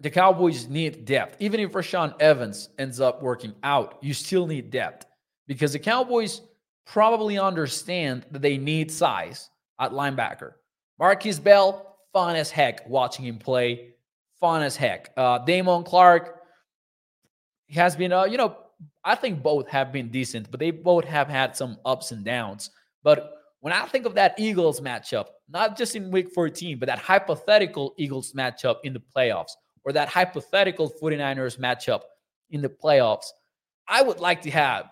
the 0.00 0.10
Cowboys 0.10 0.68
need 0.68 1.06
depth. 1.06 1.36
Even 1.40 1.60
if 1.60 1.72
Rashaan 1.72 2.14
Evans 2.20 2.68
ends 2.78 3.00
up 3.00 3.22
working 3.22 3.54
out, 3.62 3.96
you 4.02 4.12
still 4.12 4.46
need 4.46 4.70
depth 4.70 5.06
because 5.46 5.72
the 5.72 5.78
Cowboys 5.78 6.42
probably 6.84 7.38
understand 7.38 8.26
that 8.30 8.42
they 8.42 8.58
need 8.58 8.90
size 8.90 9.48
at 9.78 9.92
linebacker. 9.92 10.52
Markquese 11.00 11.42
Bell, 11.42 11.96
fun 12.12 12.36
as 12.36 12.50
heck 12.50 12.86
watching 12.86 13.24
him 13.24 13.38
play. 13.38 13.94
Fun 14.40 14.62
as 14.62 14.76
heck. 14.76 15.10
Uh, 15.16 15.38
Damone 15.38 15.86
Clark 15.86 16.42
has 17.70 17.96
been, 17.96 18.12
uh, 18.12 18.24
you 18.24 18.36
know, 18.36 18.56
I 19.04 19.14
think 19.14 19.42
both 19.42 19.68
have 19.68 19.92
been 19.92 20.10
decent, 20.10 20.50
but 20.50 20.60
they 20.60 20.70
both 20.70 21.04
have 21.04 21.28
had 21.28 21.56
some 21.56 21.78
ups 21.84 22.12
and 22.12 22.24
downs. 22.24 22.70
But 23.02 23.32
when 23.60 23.72
I 23.72 23.84
think 23.86 24.06
of 24.06 24.14
that 24.14 24.38
Eagles 24.38 24.80
matchup, 24.80 25.26
not 25.48 25.76
just 25.76 25.96
in 25.96 26.10
week 26.10 26.32
14, 26.32 26.78
but 26.78 26.86
that 26.86 26.98
hypothetical 26.98 27.94
Eagles 27.96 28.32
matchup 28.32 28.76
in 28.84 28.92
the 28.92 29.02
playoffs, 29.14 29.52
or 29.84 29.92
that 29.92 30.08
hypothetical 30.08 30.92
49ers 31.02 31.58
matchup 31.58 32.02
in 32.50 32.60
the 32.62 32.68
playoffs, 32.68 33.26
I 33.88 34.02
would 34.02 34.20
like 34.20 34.42
to 34.42 34.50
have 34.50 34.90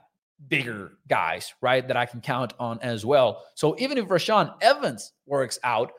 bigger 0.48 0.92
guys, 1.08 1.54
right, 1.60 1.86
that 1.86 1.96
I 1.96 2.06
can 2.06 2.20
count 2.20 2.52
on 2.58 2.78
as 2.80 3.04
well. 3.04 3.44
So 3.54 3.76
even 3.78 3.98
if 3.98 4.06
Rashaan 4.06 4.54
Evans 4.60 5.12
works 5.26 5.58
out, 5.64 5.92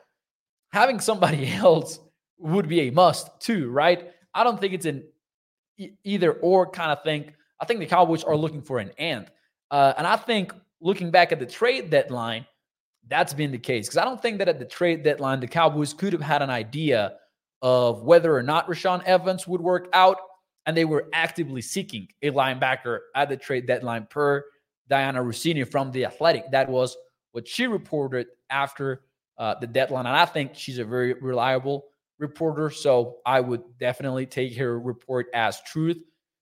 having 0.72 1.00
somebody 1.00 1.52
else 1.52 2.00
would 2.38 2.68
be 2.68 2.82
a 2.82 2.90
must 2.90 3.28
too, 3.40 3.70
right? 3.70 4.10
I 4.34 4.44
don't 4.44 4.60
think 4.60 4.72
it's 4.72 4.86
an 4.86 5.04
either 6.04 6.32
or 6.32 6.70
kind 6.70 6.92
of 6.92 7.02
thing. 7.02 7.32
I 7.60 7.64
think 7.64 7.80
the 7.80 7.86
Cowboys 7.86 8.24
are 8.24 8.36
looking 8.36 8.62
for 8.62 8.78
an 8.78 8.90
and. 8.98 9.30
Uh, 9.70 9.92
and 9.96 10.06
I 10.06 10.16
think 10.16 10.52
looking 10.80 11.10
back 11.10 11.32
at 11.32 11.38
the 11.38 11.46
trade 11.46 11.90
deadline, 11.90 12.46
that's 13.08 13.34
been 13.34 13.52
the 13.52 13.58
case. 13.58 13.86
Because 13.86 13.98
I 13.98 14.04
don't 14.04 14.20
think 14.20 14.38
that 14.38 14.48
at 14.48 14.58
the 14.58 14.64
trade 14.64 15.02
deadline, 15.02 15.40
the 15.40 15.46
Cowboys 15.46 15.92
could 15.92 16.12
have 16.12 16.22
had 16.22 16.42
an 16.42 16.50
idea 16.50 17.14
of 17.62 18.02
whether 18.02 18.34
or 18.34 18.42
not 18.42 18.66
Rashaan 18.68 19.02
Evans 19.04 19.46
would 19.46 19.60
work 19.60 19.88
out. 19.92 20.16
And 20.66 20.76
they 20.76 20.84
were 20.84 21.08
actively 21.12 21.62
seeking 21.62 22.08
a 22.22 22.30
linebacker 22.30 22.98
at 23.14 23.28
the 23.28 23.36
trade 23.36 23.66
deadline 23.66 24.06
per 24.08 24.44
Dianna 24.90 25.24
Russini 25.24 25.68
from 25.68 25.90
The 25.90 26.04
Athletic. 26.04 26.50
That 26.50 26.68
was 26.68 26.96
what 27.32 27.48
she 27.48 27.66
reported 27.66 28.26
after 28.50 29.02
uh, 29.38 29.54
the 29.58 29.66
deadline. 29.66 30.06
And 30.06 30.16
I 30.16 30.26
think 30.26 30.54
she's 30.54 30.78
a 30.78 30.84
very 30.84 31.14
reliable 31.14 31.86
reporter. 32.18 32.70
So 32.70 33.16
I 33.24 33.40
would 33.40 33.62
definitely 33.78 34.26
take 34.26 34.56
her 34.58 34.78
report 34.78 35.28
as 35.34 35.60
truth. 35.62 35.98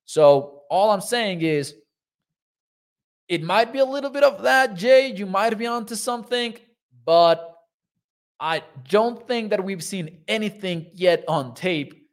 So 0.09 0.63
all 0.71 0.91
I'm 0.91 1.03
saying 1.03 1.43
is 1.43 1.75
it 3.29 3.43
might 3.43 3.75
be 3.75 3.79
a 3.79 3.85
little 3.85 4.09
bit 4.09 4.23
of 4.23 4.43
that, 4.43 4.75
Jay. 4.75 5.13
You 5.15 5.27
might 5.27 5.57
be 5.59 5.67
onto 5.67 5.97
something, 5.97 6.57
but 7.05 7.55
I 8.41 8.63
don't 8.89 9.29
think 9.29 9.51
that 9.51 9.63
we've 9.63 9.85
seen 9.85 10.21
anything 10.27 10.87
yet 10.95 11.25
on 11.29 11.53
tape 11.53 12.09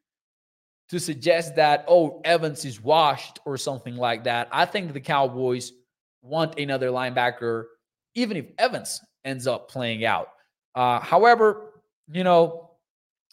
to 0.89 0.99
suggest 0.99 1.55
that, 1.55 1.85
oh, 1.87 2.19
Evans 2.25 2.65
is 2.65 2.81
washed 2.81 3.39
or 3.45 3.55
something 3.55 3.95
like 3.95 4.25
that. 4.25 4.49
I 4.51 4.65
think 4.65 4.91
the 4.91 4.99
Cowboys 4.99 5.71
want 6.21 6.59
another 6.59 6.89
linebacker, 6.89 7.63
even 8.13 8.35
if 8.35 8.47
Evans 8.57 8.99
ends 9.23 9.47
up 9.47 9.69
playing 9.71 10.03
out. 10.03 10.27
Uh, 10.75 10.99
however, 10.99 11.81
you 12.11 12.25
know, 12.25 12.71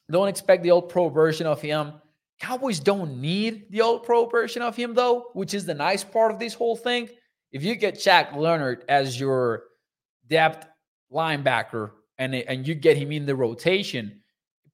don't 0.08 0.28
expect 0.28 0.62
the 0.62 0.70
all 0.70 0.82
pro 0.82 1.08
version 1.08 1.48
of 1.48 1.60
him. 1.60 1.94
Cowboys 2.42 2.80
don't 2.80 3.20
need 3.20 3.70
the 3.70 3.82
all 3.82 4.00
pro 4.00 4.26
version 4.26 4.62
of 4.62 4.74
him, 4.74 4.94
though, 4.94 5.28
which 5.32 5.54
is 5.54 5.64
the 5.64 5.74
nice 5.74 6.02
part 6.02 6.32
of 6.32 6.40
this 6.40 6.54
whole 6.54 6.74
thing. 6.74 7.08
If 7.52 7.62
you 7.62 7.76
get 7.76 7.94
Shaq 7.94 8.34
Leonard 8.34 8.84
as 8.88 9.18
your 9.18 9.62
depth 10.28 10.66
linebacker 11.12 11.92
and, 12.18 12.34
and 12.34 12.66
you 12.66 12.74
get 12.74 12.96
him 12.96 13.12
in 13.12 13.26
the 13.26 13.36
rotation, 13.36 14.22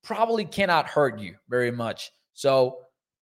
probably 0.03 0.47
cannot 0.47 0.89
hurt 0.89 1.19
you 1.19 1.35
very 1.51 1.71
much. 1.71 2.11
So 2.33 2.79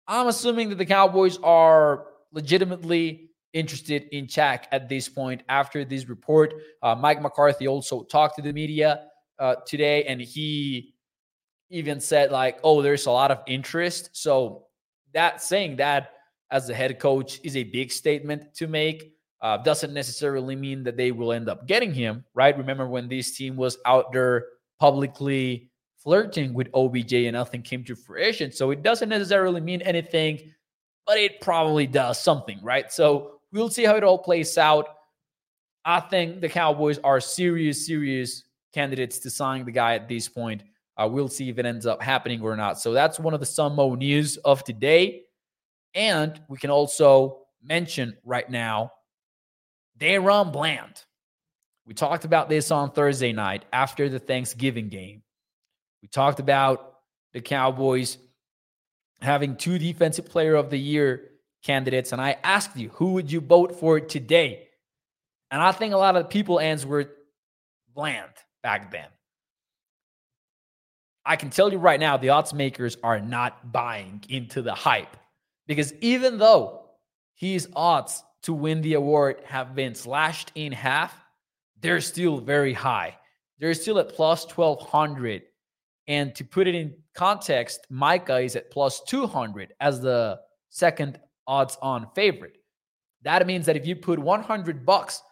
I'm 0.06 0.28
assuming 0.28 0.68
that 0.68 0.78
the 0.78 0.86
Cowboys 0.86 1.38
are 1.42 2.06
legitimately 2.30 3.30
interested 3.52 4.06
in 4.12 4.26
Shaq 4.26 4.66
at 4.70 4.88
this 4.88 5.08
point 5.08 5.42
after 5.48 5.84
this 5.84 6.08
report. 6.08 6.54
Uh, 6.84 6.94
Mike 6.94 7.20
McCarthy 7.20 7.66
also 7.66 8.04
talked 8.04 8.36
to 8.36 8.42
the 8.42 8.52
media 8.52 9.06
uh, 9.40 9.56
today, 9.66 10.04
and 10.04 10.20
he 10.20 10.94
even 11.70 12.00
said 12.00 12.30
like, 12.30 12.58
"Oh, 12.62 12.82
there's 12.82 13.06
a 13.06 13.10
lot 13.10 13.30
of 13.30 13.42
interest." 13.46 14.10
So 14.12 14.66
that 15.12 15.42
saying 15.42 15.76
that 15.76 16.12
as 16.50 16.66
the 16.66 16.74
head 16.74 16.98
coach 16.98 17.40
is 17.42 17.56
a 17.56 17.64
big 17.64 17.90
statement 17.90 18.54
to 18.54 18.66
make 18.66 19.16
uh, 19.42 19.56
doesn't 19.58 19.92
necessarily 19.92 20.56
mean 20.56 20.82
that 20.84 20.96
they 20.96 21.12
will 21.12 21.32
end 21.32 21.48
up 21.48 21.66
getting 21.66 21.92
him, 21.92 22.24
right? 22.34 22.56
Remember 22.56 22.86
when 22.86 23.08
this 23.08 23.36
team 23.36 23.56
was 23.56 23.78
out 23.84 24.12
there 24.12 24.46
publicly 24.78 25.70
flirting 26.02 26.54
with 26.54 26.68
OBJ 26.74 27.12
and 27.14 27.34
nothing 27.34 27.62
came 27.62 27.84
to 27.84 27.96
fruition. 27.96 28.52
So 28.52 28.70
it 28.70 28.82
doesn't 28.82 29.08
necessarily 29.08 29.60
mean 29.60 29.82
anything, 29.82 30.52
but 31.06 31.18
it 31.18 31.40
probably 31.40 31.86
does 31.86 32.22
something, 32.22 32.58
right? 32.62 32.92
So 32.92 33.40
we'll 33.52 33.70
see 33.70 33.84
how 33.84 33.96
it 33.96 34.04
all 34.04 34.18
plays 34.18 34.56
out. 34.56 34.88
I 35.84 36.00
think 36.00 36.40
the 36.40 36.48
Cowboys 36.48 36.98
are 37.04 37.20
serious, 37.20 37.86
serious 37.86 38.42
candidates 38.72 39.18
to 39.20 39.30
sign 39.30 39.64
the 39.64 39.72
guy 39.72 39.94
at 39.94 40.08
this 40.08 40.28
point. 40.28 40.62
Uh, 40.96 41.08
we'll 41.10 41.28
see 41.28 41.48
if 41.48 41.58
it 41.58 41.66
ends 41.66 41.86
up 41.86 42.02
happening 42.02 42.40
or 42.40 42.56
not. 42.56 42.80
So 42.80 42.92
that's 42.92 43.18
one 43.18 43.34
of 43.34 43.40
the 43.40 43.46
Sunmo 43.46 43.96
news 43.98 44.36
of 44.38 44.64
today. 44.64 45.22
And 45.94 46.40
we 46.48 46.58
can 46.58 46.70
also 46.70 47.42
mention 47.62 48.16
right 48.24 48.48
now 48.48 48.92
DaRon 49.98 50.52
Bland. 50.52 51.04
We 51.86 51.94
talked 51.94 52.24
about 52.24 52.48
this 52.48 52.70
on 52.70 52.90
Thursday 52.90 53.32
night 53.32 53.64
after 53.72 54.08
the 54.08 54.18
Thanksgiving 54.18 54.88
game. 54.88 55.22
We 56.02 56.08
talked 56.08 56.40
about 56.40 56.94
the 57.32 57.40
Cowboys 57.40 58.18
having 59.20 59.56
two 59.56 59.78
defensive 59.78 60.26
player 60.26 60.54
of 60.54 60.70
the 60.70 60.78
year 60.78 61.30
candidates 61.62 62.12
and 62.12 62.20
I 62.20 62.36
asked 62.42 62.76
you, 62.76 62.90
who 62.90 63.14
would 63.14 63.30
you 63.30 63.40
vote 63.40 63.78
for 63.78 64.00
today? 64.00 64.68
And 65.50 65.62
I 65.62 65.72
think 65.72 65.94
a 65.94 65.96
lot 65.96 66.16
of 66.16 66.28
people 66.28 66.60
answered 66.60 67.10
Bland 67.94 68.30
back 68.62 68.90
then. 68.90 69.06
I 71.26 71.34
can 71.34 71.50
tell 71.50 71.72
you 71.72 71.78
right 71.78 71.98
now, 71.98 72.16
the 72.16 72.28
odds 72.28 72.54
makers 72.54 72.96
are 73.02 73.18
not 73.18 73.72
buying 73.72 74.22
into 74.28 74.62
the 74.62 74.74
hype 74.74 75.16
because 75.66 75.92
even 75.94 76.38
though 76.38 76.90
his 77.34 77.68
odds 77.74 78.22
to 78.42 78.52
win 78.52 78.80
the 78.80 78.94
award 78.94 79.42
have 79.44 79.74
been 79.74 79.96
slashed 79.96 80.52
in 80.54 80.70
half, 80.70 81.12
they're 81.80 82.00
still 82.00 82.38
very 82.38 82.72
high. 82.72 83.16
They're 83.58 83.74
still 83.74 83.98
at 83.98 84.10
plus 84.10 84.46
1200. 84.46 85.42
And 86.06 86.32
to 86.36 86.44
put 86.44 86.68
it 86.68 86.76
in 86.76 86.94
context, 87.14 87.86
Micah 87.90 88.38
is 88.38 88.54
at 88.54 88.70
plus 88.70 89.02
200 89.08 89.74
as 89.80 90.00
the 90.00 90.38
second 90.70 91.18
odds 91.48 91.76
on 91.82 92.06
favorite. 92.14 92.58
That 93.22 93.44
means 93.48 93.66
that 93.66 93.76
if 93.76 93.84
you 93.84 93.96
put 93.96 94.20
100 94.20 94.86
bucks 94.86 95.22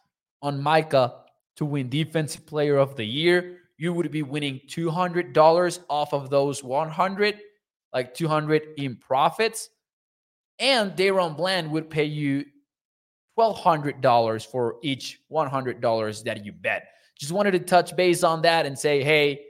on 0.43 0.61
Micah 0.61 1.21
to 1.57 1.65
win 1.65 1.89
defensive 1.89 2.47
player 2.47 2.77
of 2.77 2.97
the 2.97 3.05
year, 3.05 3.59
you 3.77 3.93
would 3.93 4.11
be 4.11 4.23
winning 4.23 4.61
$200 4.69 5.79
off 5.89 6.15
of 6.15 6.31
those 6.31 6.63
100, 6.63 7.39
like 7.93 8.15
200 8.15 8.63
in 8.77 8.97
profits. 8.97 9.71
And 10.59 10.93
DaRon 10.93 11.37
Bland 11.37 11.71
would 11.71 11.91
pay 11.91 12.05
you 12.05 12.45
$1,200 13.39 14.47
for 14.47 14.77
each 14.83 15.21
$100 15.31 16.25
that 16.25 16.45
you 16.45 16.53
bet. 16.53 16.89
Just 17.19 17.33
wanted 17.33 17.53
to 17.53 17.59
touch 17.59 17.97
base 17.97 18.23
on 18.23 18.43
that 18.43 18.67
and 18.67 18.79
say, 18.79 19.03
hey, 19.03 19.41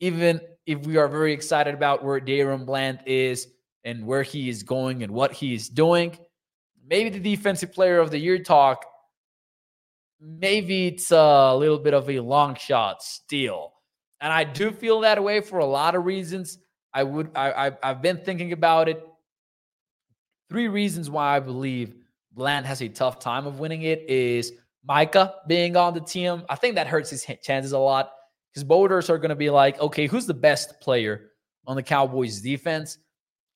even 0.00 0.40
if 0.66 0.80
we 0.86 0.96
are 0.96 1.08
very 1.08 1.32
excited 1.32 1.74
about 1.74 2.04
where 2.04 2.20
DaRon 2.20 2.66
Bland 2.66 3.00
is 3.06 3.48
and 3.84 4.04
where 4.04 4.22
he 4.22 4.48
is 4.48 4.62
going 4.62 5.02
and 5.02 5.12
what 5.12 5.32
he 5.32 5.54
is 5.54 5.68
doing, 5.68 6.18
maybe 6.84 7.10
the 7.10 7.20
defensive 7.20 7.72
player 7.72 7.98
of 7.98 8.10
the 8.10 8.18
year 8.18 8.38
talk, 8.38 8.84
maybe 10.20 10.88
it's 10.88 11.10
a 11.10 11.54
little 11.56 11.78
bit 11.78 11.94
of 11.94 12.08
a 12.10 12.20
long 12.20 12.54
shot 12.54 13.02
still. 13.02 13.72
And 14.20 14.32
I 14.32 14.44
do 14.44 14.70
feel 14.70 15.00
that 15.00 15.22
way 15.22 15.40
for 15.40 15.58
a 15.58 15.66
lot 15.66 15.94
of 15.94 16.04
reasons. 16.04 16.58
I 16.92 17.02
would 17.04 17.30
I, 17.34 17.68
I 17.68 17.72
I've 17.82 18.02
been 18.02 18.18
thinking 18.18 18.52
about 18.52 18.88
it. 18.88 19.02
Three 20.50 20.68
reasons 20.68 21.08
why 21.08 21.36
I 21.36 21.40
believe 21.40 21.94
Bland 22.32 22.66
has 22.66 22.82
a 22.82 22.88
tough 22.88 23.18
time 23.18 23.46
of 23.46 23.60
winning 23.60 23.82
it 23.82 24.08
is 24.08 24.52
Micah 24.86 25.34
being 25.46 25.76
on 25.76 25.94
the 25.94 26.00
team. 26.00 26.42
I 26.48 26.56
think 26.56 26.74
that 26.74 26.86
hurts 26.86 27.10
his 27.10 27.24
chances 27.42 27.72
a 27.72 27.78
lot 27.78 28.12
because 28.52 28.66
voters 28.66 29.08
are 29.08 29.18
going 29.18 29.30
to 29.30 29.36
be 29.36 29.50
like, 29.50 29.80
okay, 29.80 30.06
who's 30.06 30.26
the 30.26 30.34
best 30.34 30.80
player 30.80 31.30
on 31.66 31.76
the 31.76 31.82
Cowboys 31.82 32.40
defense? 32.40 32.98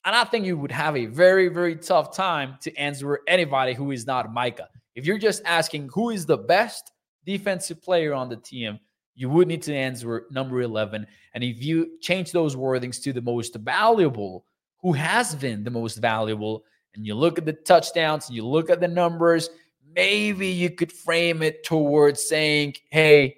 And 0.05 0.15
I 0.15 0.25
think 0.25 0.47
you 0.47 0.59
would 0.59 0.71
have 0.71 0.97
a 0.97 1.07
very, 1.07 1.49
very 1.49 1.77
tough 1.77 2.15
time 2.15 2.57
to 2.61 2.75
answer 2.77 3.21
anybody 3.27 3.75
who 3.75 3.91
is 3.91 4.07
not 4.07 4.33
Micah. 4.33 4.69
If 4.95 5.07
you're 5.07 5.19
just 5.19 5.43
asking 5.45 5.91
who 5.93 6.11
is 6.11 6.27
the 6.27 6.39
best 6.39 6.93
defensive 7.27 7.83
player 7.83 8.15
on 8.15 8.29
the 8.29 8.37
team, 8.37 8.79
you 9.15 9.29
would 9.29 9.49
need 9.49 9.63
to 9.63 9.75
answer 9.75 10.27
number 10.31 10.63
11. 10.63 11.07
And 11.35 11.45
if 11.45 11.63
you 11.63 11.99
change 12.01 12.33
those 12.33 12.57
wordings 12.57 13.03
to 13.03 13.13
the 13.13 13.23
most 13.23 13.55
valuable, 13.57 14.45
who 14.81 14.93
has 14.93 15.35
been 15.35 15.65
the 15.65 15.71
most 15.71 15.97
valuable, 15.97 16.65
and 16.95 17.07
you 17.07 17.15
look 17.15 17.39
at 17.39 17.47
the 17.47 17.53
touchdowns 17.53 18.29
and 18.29 18.37
you 18.37 18.47
look 18.47 18.71
at 18.71 18.81
the 18.81 18.89
numbers, 18.89 19.51
maybe 19.95 20.49
you 20.49 20.71
could 20.71 20.93
frame 20.93 21.43
it 21.43 21.65
towards 21.65 22.29
saying, 22.29 22.75
hey, 22.91 23.37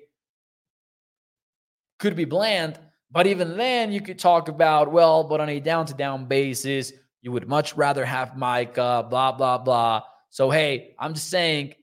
could 1.98 2.16
be 2.16 2.24
Bland. 2.24 2.78
But 3.10 3.26
even 3.26 3.56
then, 3.56 3.92
you 3.92 4.00
could 4.00 4.18
talk 4.18 4.48
about, 4.48 4.92
well, 4.92 5.24
but 5.24 5.40
on 5.40 5.48
a 5.48 5.60
down 5.60 5.86
to 5.86 5.94
down 5.94 6.26
basis, 6.26 6.92
you 7.22 7.32
would 7.32 7.48
much 7.48 7.74
rather 7.76 8.04
have 8.04 8.36
Micah, 8.36 9.06
blah, 9.08 9.32
blah, 9.32 9.58
blah. 9.58 10.02
So, 10.30 10.50
hey, 10.50 10.94
I'm 10.98 11.14
just 11.14 11.30
saying, 11.30 11.74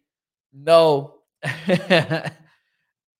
no. 0.53 1.15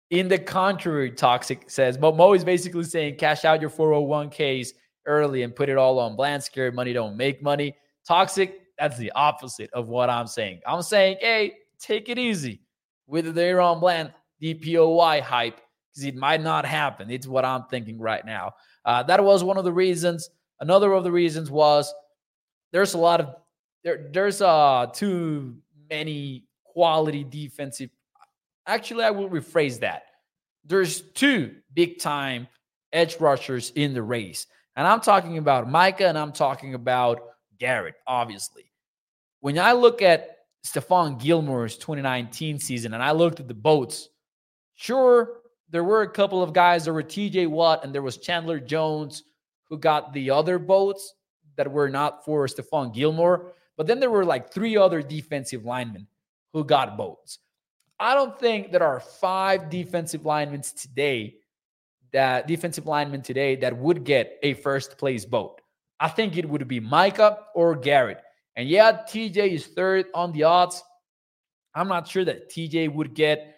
In 0.10 0.28
the 0.28 0.38
contrary, 0.38 1.12
Toxic 1.12 1.70
says, 1.70 1.98
but 1.98 2.16
Mo 2.16 2.34
is 2.34 2.44
basically 2.44 2.84
saying 2.84 3.16
cash 3.16 3.46
out 3.46 3.62
your 3.62 3.72
401ks 3.72 4.70
early 5.08 5.42
and 5.42 5.56
put 5.56 5.70
it 5.70 5.78
all 5.78 5.98
on 5.98 6.16
Bland. 6.16 6.44
Scary 6.44 6.72
money 6.72 6.94
don't 6.94 7.18
make 7.18 7.42
money. 7.42 7.76
Toxic, 8.08 8.62
that's 8.78 8.98
the 8.98 9.12
opposite 9.14 9.72
of 9.74 9.90
what 9.90 10.10
I'm 10.10 10.28
saying. 10.28 10.62
I'm 10.68 10.84
saying, 10.84 11.18
hey, 11.20 11.54
take 11.80 12.10
it 12.10 12.20
easy 12.20 12.62
with 13.08 13.26
the 13.26 13.42
DaRon 13.42 13.80
Bland 13.80 14.14
DPOY 14.42 15.22
hype 15.22 15.60
because 15.90 16.06
it 16.06 16.16
might 16.16 16.42
not 16.42 16.66
happen. 16.66 17.10
It's 17.10 17.28
what 17.28 17.46
I'm 17.46 17.64
thinking 17.70 18.00
right 18.00 18.26
now. 18.26 18.54
Uh, 18.86 19.04
that 19.04 19.24
was 19.24 19.44
one 19.44 19.58
of 19.58 19.64
the 19.64 19.74
reasons. 19.74 20.30
Another 20.60 20.94
of 20.94 21.04
the 21.04 21.12
reasons 21.12 21.50
was 21.50 21.94
there's 22.72 22.94
a 22.94 22.98
lot 22.98 23.22
of 23.22 23.36
there. 23.84 24.10
There's 24.12 24.42
uh 24.42 24.88
too 24.94 25.56
many 25.90 26.46
quality 26.64 27.24
defensive. 27.24 27.90
Actually, 28.66 29.04
I 29.04 29.12
will 29.12 29.30
rephrase 29.30 29.80
that. 29.82 30.04
There's 30.66 31.02
two 31.02 31.56
big 31.74 32.00
time 32.00 32.48
edge 32.92 33.20
rushers 33.20 33.72
in 33.72 33.94
the 33.94 34.04
race, 34.04 34.48
and 34.76 34.88
I'm 34.88 35.02
talking 35.02 35.38
about 35.38 35.70
Micah 35.70 36.08
and 36.08 36.18
I'm 36.18 36.32
talking 36.32 36.74
about 36.74 37.22
Garrett, 37.60 37.96
obviously. 38.08 38.72
When 39.42 39.60
I 39.60 39.74
look 39.74 40.02
at 40.02 40.38
Stephon 40.66 41.20
Gilmore's 41.20 41.78
2019 41.78 42.60
season 42.60 42.94
and 42.94 43.04
I 43.04 43.12
looked 43.12 43.40
at 43.40 43.48
the 43.48 43.54
boats, 43.54 44.10
sure, 44.76 45.42
there 45.70 45.84
were 45.84 46.04
a 46.04 46.10
couple 46.10 46.42
of 46.42 46.54
guys. 46.54 46.86
There 46.86 46.94
were 46.94 47.04
TJ 47.04 47.50
Watt 47.50 47.84
and 47.84 47.94
there 47.94 48.02
was 48.02 48.18
Chandler 48.18 48.60
Jones 48.60 49.24
who 49.66 49.78
got 49.78 50.14
the 50.14 50.30
other 50.30 50.60
boats 50.60 51.14
that 51.58 51.72
were 51.72 51.90
not 51.90 52.24
for 52.24 52.48
Stephon 52.48 52.94
Gilmore. 52.94 53.54
But 53.78 53.88
then 53.88 54.00
there 54.00 54.12
were 54.12 54.26
like 54.26 54.54
three 54.54 54.78
other 54.78 55.02
defensive 55.02 55.66
linemen 55.66 56.08
who 56.54 56.64
got 56.64 56.98
boats. 56.98 57.40
I 58.00 58.16
don't 58.16 58.38
think 58.40 58.72
there 58.72 58.84
are 58.84 59.00
five 59.00 59.70
defensive 59.70 60.26
linemen 60.26 60.62
today 60.62 61.36
that 62.12 62.48
defensive 62.48 62.86
linemen 62.86 63.22
today 63.22 63.56
that 63.58 63.76
would 63.76 64.04
get 64.04 64.38
a 64.44 64.54
first 64.54 64.98
place 64.98 65.26
boat. 65.26 65.62
I 66.00 66.08
think 66.08 66.38
it 66.38 66.48
would 66.48 66.68
be 66.68 66.80
Micah 66.80 67.40
or 67.56 67.76
Garrett. 67.76 68.22
And 68.56 68.70
yeah, 68.70 69.04
TJ 69.10 69.54
is 69.54 69.68
third 69.68 70.06
on 70.14 70.32
the 70.32 70.44
odds. 70.44 70.84
I'm 71.74 71.88
not 71.88 72.08
sure 72.08 72.24
that 72.24 72.52
TJ 72.52 72.94
would 72.94 73.16
get 73.16 73.56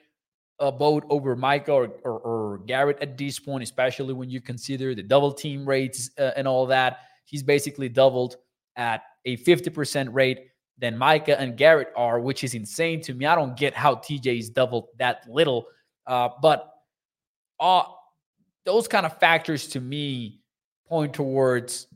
a 0.59 0.71
vote 0.71 1.05
over 1.09 1.35
Micah 1.35 1.73
or, 1.73 1.89
or, 2.05 2.19
or 2.19 2.57
Garrett 2.59 2.99
at 3.01 3.17
this 3.17 3.39
point, 3.39 3.61
especially 3.61 4.13
when 4.13 4.29
you 4.29 4.39
consider 4.39 4.95
the 4.95 5.03
double 5.03 5.33
team 5.33 5.67
rates 5.67 6.09
uh, 6.17 6.31
and 6.37 6.47
all 6.47 6.65
that. 6.67 6.99
He's 7.25 7.43
basically 7.43 7.89
doubled 7.89 8.37
at 8.75 9.03
a 9.25 9.37
50% 9.37 10.13
rate 10.13 10.47
than 10.77 10.97
Micah 10.97 11.39
and 11.39 11.55
Garrett 11.55 11.89
are, 11.95 12.19
which 12.19 12.43
is 12.43 12.53
insane 12.53 13.01
to 13.01 13.13
me. 13.13 13.25
I 13.25 13.35
don't 13.35 13.55
get 13.55 13.73
how 13.73 13.95
TJ 13.95 14.39
is 14.39 14.49
doubled 14.49 14.87
that 14.97 15.25
little. 15.29 15.67
Uh, 16.05 16.29
but 16.41 16.73
uh, 17.59 17.83
those 18.65 18.87
kind 18.87 19.05
of 19.05 19.17
factors 19.19 19.67
to 19.69 19.79
me 19.79 20.41
point 20.87 21.13
towards 21.13 21.87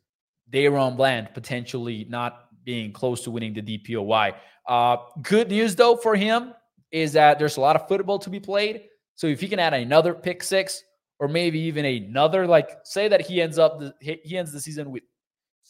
DaRon 0.51 0.95
Bland 0.95 1.29
potentially 1.33 2.05
not 2.09 2.45
being 2.63 2.91
close 2.91 3.21
to 3.23 3.31
winning 3.31 3.53
the 3.53 3.61
DPOY. 3.61 4.33
Uh, 4.67 4.97
good 5.21 5.49
news 5.49 5.75
though 5.75 5.95
for 5.95 6.15
him 6.15 6.53
is 6.91 7.13
that 7.13 7.37
there's 7.37 7.57
a 7.57 7.61
lot 7.61 7.75
of 7.75 7.87
football 7.87 8.19
to 8.19 8.29
be 8.29 8.39
played. 8.39 8.83
So 9.15 9.27
if 9.27 9.39
he 9.41 9.47
can 9.47 9.59
add 9.59 9.73
another 9.73 10.13
pick 10.13 10.41
six 10.41 10.83
or 11.19 11.27
maybe 11.27 11.59
even 11.59 11.85
another, 11.85 12.47
like 12.47 12.69
say 12.83 13.07
that 13.07 13.21
he 13.21 13.41
ends 13.41 13.59
up 13.59 13.79
the, 13.79 13.93
he 13.99 14.37
ends 14.37 14.51
the 14.51 14.59
season 14.59 14.91
with 14.91 15.03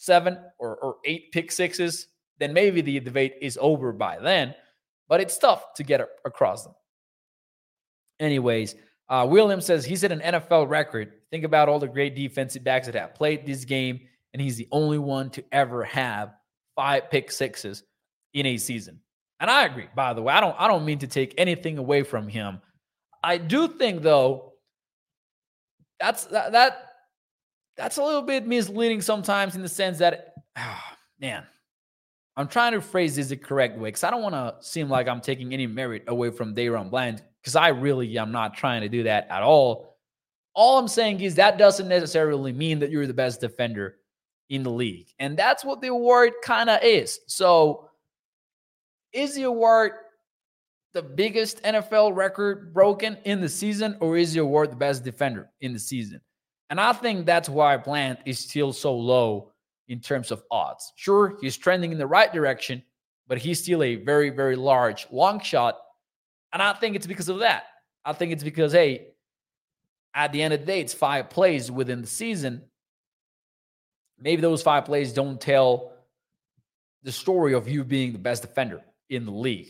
seven 0.00 0.38
or, 0.58 0.76
or 0.76 0.96
eight 1.04 1.30
pick 1.30 1.52
sixes, 1.52 2.06
then 2.38 2.54
maybe 2.54 2.80
the 2.80 2.98
debate 3.00 3.34
is 3.42 3.58
over 3.60 3.92
by 3.92 4.18
then. 4.18 4.54
But 5.08 5.20
it's 5.20 5.36
tough 5.36 5.74
to 5.74 5.84
get 5.84 6.00
across 6.24 6.64
them. 6.64 6.74
Anyways, 8.18 8.76
uh, 9.10 9.26
William 9.28 9.60
says 9.60 9.84
he's 9.84 10.02
at 10.04 10.12
an 10.12 10.20
NFL 10.20 10.68
record. 10.68 11.12
Think 11.30 11.44
about 11.44 11.68
all 11.68 11.78
the 11.78 11.86
great 11.86 12.14
defensive 12.16 12.64
backs 12.64 12.86
that 12.86 12.94
have 12.94 13.14
played 13.14 13.44
this 13.44 13.64
game 13.64 14.00
and 14.32 14.40
he's 14.40 14.56
the 14.56 14.68
only 14.72 14.98
one 14.98 15.28
to 15.30 15.44
ever 15.52 15.84
have 15.84 16.34
five 16.76 17.10
pick 17.10 17.30
sixes 17.30 17.82
in 18.32 18.46
a 18.46 18.56
season. 18.56 19.00
And 19.38 19.50
I 19.50 19.64
agree, 19.64 19.88
by 19.94 20.14
the 20.14 20.22
way. 20.22 20.32
I 20.32 20.40
don't 20.40 20.56
I 20.58 20.68
don't 20.68 20.84
mean 20.84 20.98
to 21.00 21.06
take 21.06 21.34
anything 21.36 21.78
away 21.78 22.04
from 22.04 22.28
him. 22.28 22.60
I 23.22 23.36
do 23.36 23.68
think 23.68 24.02
though 24.02 24.54
that's 25.98 26.24
that, 26.26 26.52
that 26.52 26.89
that's 27.80 27.96
a 27.96 28.02
little 28.02 28.22
bit 28.22 28.46
misleading 28.46 29.00
sometimes 29.00 29.56
in 29.56 29.62
the 29.62 29.68
sense 29.68 29.98
that 29.98 30.34
oh, 30.58 30.82
man, 31.18 31.44
I'm 32.36 32.46
trying 32.46 32.72
to 32.72 32.82
phrase 32.82 33.16
this 33.16 33.28
the 33.28 33.36
correct 33.36 33.78
way 33.78 33.88
because 33.88 34.04
I 34.04 34.10
don't 34.10 34.22
want 34.22 34.34
to 34.34 34.56
seem 34.60 34.90
like 34.90 35.08
I'm 35.08 35.22
taking 35.22 35.54
any 35.54 35.66
merit 35.66 36.04
away 36.06 36.30
from 36.30 36.54
DaRon 36.54 36.90
Bland 36.90 37.22
because 37.40 37.56
I 37.56 37.68
really 37.68 38.18
am 38.18 38.32
not 38.32 38.54
trying 38.54 38.82
to 38.82 38.88
do 38.90 39.04
that 39.04 39.28
at 39.30 39.42
all. 39.42 39.96
All 40.54 40.78
I'm 40.78 40.88
saying 40.88 41.20
is 41.20 41.36
that 41.36 41.56
doesn't 41.56 41.88
necessarily 41.88 42.52
mean 42.52 42.80
that 42.80 42.90
you're 42.90 43.06
the 43.06 43.14
best 43.14 43.40
defender 43.40 43.96
in 44.50 44.62
the 44.62 44.70
league. 44.70 45.08
And 45.18 45.38
that's 45.38 45.64
what 45.64 45.80
the 45.80 45.88
award 45.88 46.32
kind 46.44 46.68
of 46.68 46.82
is. 46.82 47.18
So, 47.28 47.88
is 49.12 49.34
the 49.34 49.44
award 49.44 49.92
the 50.92 51.02
biggest 51.02 51.62
NFL 51.62 52.14
record 52.14 52.74
broken 52.74 53.16
in 53.24 53.40
the 53.40 53.48
season, 53.48 53.96
or 54.00 54.18
is 54.18 54.34
the 54.34 54.40
award 54.40 54.70
the 54.70 54.76
best 54.76 55.02
defender 55.02 55.50
in 55.62 55.72
the 55.72 55.78
season? 55.78 56.20
And 56.70 56.80
I 56.80 56.92
think 56.92 57.26
that's 57.26 57.48
why 57.48 57.76
Bland 57.76 58.18
is 58.24 58.38
still 58.38 58.72
so 58.72 58.96
low 58.96 59.52
in 59.88 60.00
terms 60.00 60.30
of 60.30 60.42
odds. 60.50 60.92
Sure, 60.96 61.36
he's 61.40 61.56
trending 61.56 61.90
in 61.90 61.98
the 61.98 62.06
right 62.06 62.32
direction, 62.32 62.82
but 63.26 63.38
he's 63.38 63.60
still 63.60 63.82
a 63.82 63.96
very, 63.96 64.30
very 64.30 64.54
large 64.56 65.06
long 65.10 65.40
shot. 65.40 65.78
And 66.52 66.62
I 66.62 66.72
think 66.72 66.94
it's 66.94 67.08
because 67.08 67.28
of 67.28 67.40
that. 67.40 67.64
I 68.04 68.12
think 68.12 68.32
it's 68.32 68.44
because, 68.44 68.72
hey, 68.72 69.08
at 70.14 70.32
the 70.32 70.42
end 70.42 70.54
of 70.54 70.60
the 70.60 70.66
day, 70.66 70.80
it's 70.80 70.94
five 70.94 71.28
plays 71.28 71.70
within 71.70 72.00
the 72.00 72.06
season. 72.06 72.62
Maybe 74.18 74.40
those 74.40 74.62
five 74.62 74.84
plays 74.84 75.12
don't 75.12 75.40
tell 75.40 75.92
the 77.02 77.12
story 77.12 77.54
of 77.54 77.68
you 77.68 77.84
being 77.84 78.12
the 78.12 78.18
best 78.18 78.42
defender 78.42 78.82
in 79.08 79.24
the 79.24 79.32
league. 79.32 79.68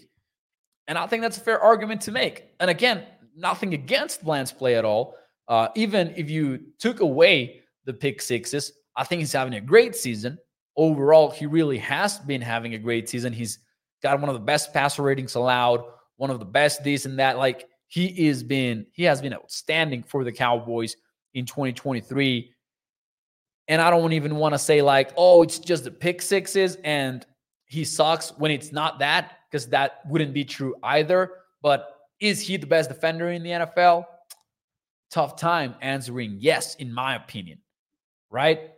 And 0.87 0.99
I 0.99 1.07
think 1.07 1.23
that's 1.23 1.39
a 1.39 1.41
fair 1.41 1.61
argument 1.61 2.03
to 2.03 2.13
make. 2.13 2.47
And 2.59 2.69
again, 2.69 3.05
nothing 3.37 3.75
against 3.75 4.25
Bland's 4.25 4.53
play 4.53 4.77
at 4.77 4.85
all. 4.85 5.17
Uh, 5.51 5.69
even 5.75 6.15
if 6.17 6.31
you 6.31 6.61
took 6.79 7.01
away 7.01 7.61
the 7.85 7.93
pick 7.93 8.23
sixes, 8.23 8.73
I 8.97 9.03
think 9.03 9.19
he's 9.19 9.33
having 9.33 9.55
a 9.55 9.61
great 9.61 9.97
season. 9.97 10.39
Overall, 10.77 11.29
he 11.29 11.45
really 11.45 11.79
has 11.79 12.21
been 12.21 12.41
having 12.41 12.75
a 12.75 12.79
great 12.79 13.09
season. 13.09 13.33
He's 13.33 13.59
got 14.01 14.21
one 14.21 14.29
of 14.29 14.35
the 14.35 14.41
best 14.41 14.73
passer 14.73 15.03
ratings 15.03 15.35
allowed, 15.35 15.83
one 16.17 16.31
of 16.31 16.39
the 16.39 16.45
best 16.45 16.85
this 16.85 17.05
and 17.05 17.19
that. 17.19 17.37
Like 17.37 17.67
he 17.89 18.29
is 18.29 18.45
been, 18.45 18.87
he 18.93 19.03
has 19.03 19.21
been 19.21 19.35
outstanding 19.35 20.05
for 20.05 20.23
the 20.23 20.31
Cowboys 20.31 20.95
in 21.35 21.47
2023. 21.47 22.55
And 23.67 23.83
I 23.83 23.91
don't 23.91 24.13
even 24.13 24.37
want 24.37 24.55
to 24.55 24.59
say 24.59 24.83
like, 24.83 25.11
oh, 25.17 25.43
it's 25.43 25.59
just 25.59 25.83
the 25.83 25.91
pick 25.91 26.23
sixes 26.23 26.77
and 26.85 27.27
he 27.65 27.85
sucks 27.85 28.31
when 28.39 28.53
it's 28.53 28.71
not 28.71 29.01
that, 29.01 29.39
because 29.51 29.67
that 29.69 30.01
wouldn't 30.07 30.33
be 30.33 30.45
true 30.45 30.77
either. 30.85 31.33
But 31.61 31.89
is 32.21 32.41
he 32.41 32.57
the 32.57 32.67
best 32.67 32.89
defender 32.89 33.31
in 33.31 33.43
the 33.43 33.51
NFL? 33.51 34.05
Tough 35.11 35.37
time 35.37 35.75
answering 35.81 36.37
yes, 36.39 36.77
in 36.77 36.93
my 36.93 37.17
opinion. 37.17 37.59
Right? 38.31 38.71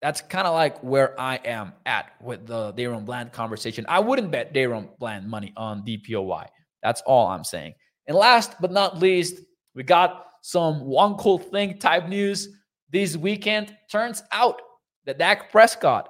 That's 0.00 0.20
kind 0.20 0.48
of 0.48 0.54
like 0.54 0.82
where 0.82 1.18
I 1.20 1.36
am 1.36 1.72
at 1.86 2.12
with 2.20 2.46
the 2.46 2.72
DaRon 2.72 3.04
Bland 3.04 3.32
conversation. 3.32 3.84
I 3.88 4.00
wouldn't 4.00 4.32
bet 4.32 4.52
DaRon 4.52 4.88
Bland 4.98 5.28
money 5.28 5.52
on 5.56 5.84
DPOY. 5.84 6.46
That's 6.82 7.02
all 7.02 7.28
I'm 7.28 7.44
saying. 7.44 7.74
And 8.08 8.16
last 8.16 8.56
but 8.60 8.72
not 8.72 8.98
least, 8.98 9.36
we 9.74 9.84
got 9.84 10.26
some 10.42 10.80
one 10.80 11.14
cool 11.14 11.38
thing 11.38 11.78
type 11.78 12.08
news 12.08 12.48
this 12.90 13.16
weekend. 13.16 13.76
Turns 13.90 14.22
out 14.32 14.60
that 15.06 15.18
Dak 15.18 15.52
Prescott 15.52 16.08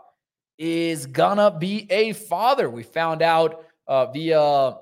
is 0.58 1.06
gonna 1.06 1.50
be 1.50 1.86
a 1.90 2.12
father. 2.14 2.70
We 2.70 2.82
found 2.82 3.20
out 3.20 3.64
uh, 3.86 4.06
via 4.06 4.76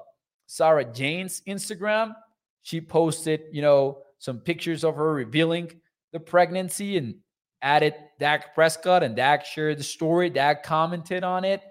Sarah 0.46 0.84
Jane's 0.84 1.42
Instagram. 1.48 2.14
She 2.62 2.80
posted, 2.80 3.42
you 3.50 3.62
know, 3.62 4.02
some 4.20 4.38
pictures 4.38 4.84
of 4.84 4.94
her 4.94 5.12
revealing 5.12 5.72
the 6.12 6.20
pregnancy 6.20 6.98
and 6.98 7.16
added 7.62 7.94
Dak 8.18 8.54
Prescott, 8.54 9.02
and 9.02 9.16
Dak 9.16 9.44
shared 9.44 9.78
the 9.78 9.84
story. 9.84 10.30
Dak 10.30 10.62
commented 10.62 11.24
on 11.24 11.44
it. 11.44 11.62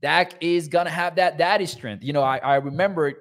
Dak 0.00 0.34
is 0.40 0.68
gonna 0.68 0.90
have 0.90 1.16
that 1.16 1.36
daddy 1.38 1.66
strength. 1.66 2.04
You 2.04 2.12
know, 2.12 2.22
I, 2.22 2.38
I 2.38 2.56
remember 2.56 3.14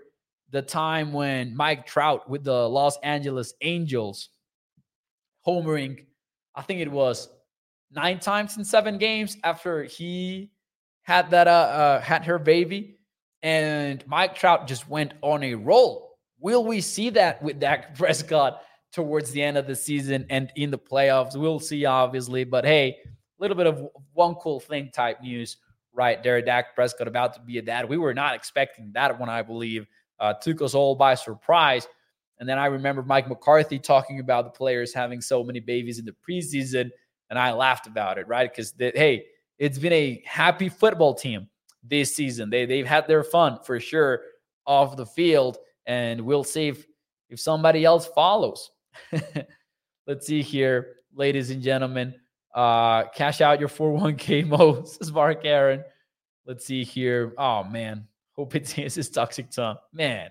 the 0.52 0.62
time 0.62 1.12
when 1.12 1.56
Mike 1.56 1.86
Trout 1.86 2.30
with 2.30 2.44
the 2.44 2.70
Los 2.70 2.98
Angeles 3.00 3.54
Angels 3.62 4.30
homering, 5.46 6.06
I 6.56 6.62
think 6.62 6.80
it 6.80 6.92
was 6.92 7.30
nine 7.92 8.20
times 8.20 8.58
in 8.58 8.64
seven 8.64 9.00
games 9.00 9.38
after 9.44 9.84
he 9.84 10.52
had 11.02 11.32
that 11.32 11.48
uh, 11.48 11.52
uh 11.52 12.02
had 12.02 12.26
her 12.26 12.38
baby, 12.38 13.00
and 13.42 14.06
Mike 14.08 14.36
Trout 14.36 14.68
just 14.68 14.88
went 14.88 15.16
on 15.24 15.44
a 15.44 15.56
roll. 15.56 16.20
Will 16.40 16.64
we 16.64 16.82
see 16.82 17.10
that 17.12 17.42
with 17.42 17.60
Dak 17.60 17.96
Prescott 17.98 18.62
towards 18.92 19.32
the 19.32 19.42
end 19.42 19.58
of 19.58 19.68
the 19.68 19.76
season 19.76 20.26
and 20.30 20.52
in 20.56 20.72
the 20.72 20.78
playoffs? 20.78 21.36
We'll 21.36 21.60
see, 21.60 21.86
obviously. 21.86 22.44
But 22.44 22.66
hey, 22.66 22.98
a 23.06 23.42
little 23.42 23.58
bit 23.58 23.68
of 23.68 23.88
one 24.14 24.36
cool 24.36 24.60
thing 24.60 24.92
type 24.94 25.22
news 25.22 25.58
right 25.94 26.22
there. 26.24 26.42
Dak 26.42 26.76
Prescott 26.76 27.08
about 27.08 27.34
to 27.34 27.42
be 27.42 27.58
a 27.58 27.62
dad. 27.62 27.88
We 27.88 27.98
were 27.98 28.14
not 28.14 28.36
expecting 28.36 28.92
that 28.94 29.20
one, 29.20 29.30
I 29.30 29.42
believe. 29.42 29.88
Uh, 30.20 30.34
took 30.34 30.62
us 30.62 30.74
all 30.74 30.96
by 30.96 31.16
surprise. 31.16 31.88
And 32.40 32.48
then 32.48 32.60
I 32.60 32.68
remember 32.68 33.04
Mike 33.04 33.28
McCarthy 33.28 33.80
talking 33.80 34.20
about 34.20 34.46
the 34.46 34.52
players 34.52 34.94
having 34.94 35.22
so 35.22 35.44
many 35.44 35.60
babies 35.60 36.00
in 36.00 36.06
the 36.06 36.16
preseason 36.28 36.92
and 37.30 37.38
I 37.38 37.52
laughed 37.54 37.88
about 37.88 38.18
it, 38.18 38.28
right? 38.28 38.50
Because 38.50 38.74
hey, 38.78 39.26
it's 39.58 39.78
been 39.78 39.94
a 39.94 40.22
happy 40.26 40.70
football 40.70 41.14
team 41.14 41.50
this 41.84 42.16
season. 42.16 42.50
They 42.50 42.66
they've 42.66 42.88
had 42.88 43.08
their 43.08 43.24
fun 43.24 43.60
for 43.64 43.80
sure 43.80 44.22
off 44.66 44.98
the 44.98 45.06
field, 45.06 45.58
and 45.86 46.22
we'll 46.22 46.44
see 46.44 46.70
if 46.70 46.86
if 47.30 47.40
somebody 47.40 47.86
else 47.86 48.08
follows. 48.08 48.72
Let's 50.08 50.26
see 50.26 50.42
here, 50.42 50.96
ladies 51.14 51.50
and 51.52 51.62
gentlemen. 51.62 52.16
Uh, 52.54 53.04
cash 53.10 53.42
out 53.42 53.60
your 53.60 53.70
401k 53.70 54.48
Mo, 54.48 54.84
says 54.84 55.12
Mark 55.12 55.46
Aaron. 55.46 55.84
Let's 56.46 56.66
see 56.66 56.84
here. 56.84 57.34
Oh 57.38 57.64
man, 57.64 58.08
hope 58.36 58.56
it's 58.58 58.72
his 58.72 59.10
toxic 59.10 59.52
tongue. 59.52 59.78
Man, 59.94 60.30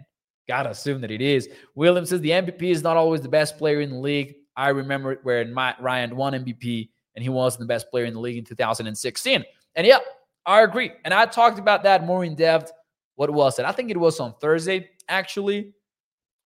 gotta 0.49 0.71
assume 0.71 1.01
that 1.03 1.11
it 1.11 1.21
is. 1.21 1.49
Williams 1.75 2.09
says 2.09 2.21
the 2.21 2.31
MVP 2.31 2.63
is 2.63 2.83
not 2.83 2.97
always 2.97 3.21
the 3.21 3.29
best 3.29 3.59
player 3.59 3.81
in 3.81 3.91
the 3.91 3.99
league. 3.99 4.35
I 4.57 4.71
remember 4.71 5.21
where 5.23 5.45
Matt 5.45 5.81
Ryan 5.81 6.17
won 6.17 6.33
MVP 6.33 6.89
and 7.15 7.23
he 7.23 7.29
wasn't 7.29 7.61
the 7.61 7.67
best 7.67 7.91
player 7.91 8.05
in 8.05 8.15
the 8.15 8.21
league 8.21 8.39
in 8.39 8.45
2016. 8.45 9.45
And 9.75 9.87
yeah, 9.87 9.99
I 10.47 10.63
agree. 10.63 10.93
And 11.05 11.13
I 11.13 11.27
talked 11.27 11.59
about 11.59 11.83
that 11.83 12.05
more 12.05 12.25
in 12.25 12.35
depth. 12.35 12.73
What 13.17 13.31
was 13.31 13.59
it? 13.59 13.65
I 13.65 13.73
think 13.73 13.91
it 13.91 13.97
was 13.97 14.21
on 14.21 14.35
Thursday, 14.41 14.89
actually, 15.09 15.73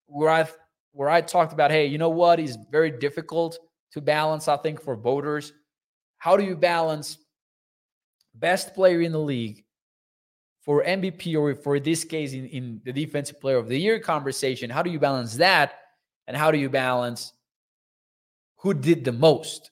where 0.06 0.30
I 0.30 0.48
where 0.92 1.08
I 1.08 1.20
talked 1.20 1.52
about, 1.52 1.70
hey, 1.70 1.86
you 1.86 1.98
know 1.98 2.10
what? 2.10 2.40
Is 2.40 2.58
very 2.70 2.90
difficult 2.90 3.58
to 3.92 4.00
balance, 4.00 4.48
I 4.48 4.56
think, 4.56 4.82
for 4.82 4.96
voters. 4.96 5.52
How 6.18 6.36
do 6.36 6.44
you 6.44 6.56
balance 6.56 7.18
best 8.34 8.74
player 8.74 9.00
in 9.00 9.12
the 9.12 9.18
league 9.18 9.64
for 10.60 10.84
MVP 10.84 11.36
or 11.36 11.54
for 11.54 11.80
this 11.80 12.04
case 12.04 12.32
in, 12.32 12.46
in 12.46 12.80
the 12.84 12.92
defensive 12.92 13.40
player 13.40 13.56
of 13.56 13.68
the 13.68 13.78
year 13.78 13.98
conversation? 13.98 14.70
How 14.70 14.82
do 14.82 14.90
you 14.90 14.98
balance 14.98 15.36
that? 15.36 15.74
And 16.26 16.36
how 16.36 16.50
do 16.50 16.58
you 16.58 16.68
balance 16.68 17.32
who 18.60 18.74
did 18.74 19.04
the 19.04 19.12
most 19.12 19.70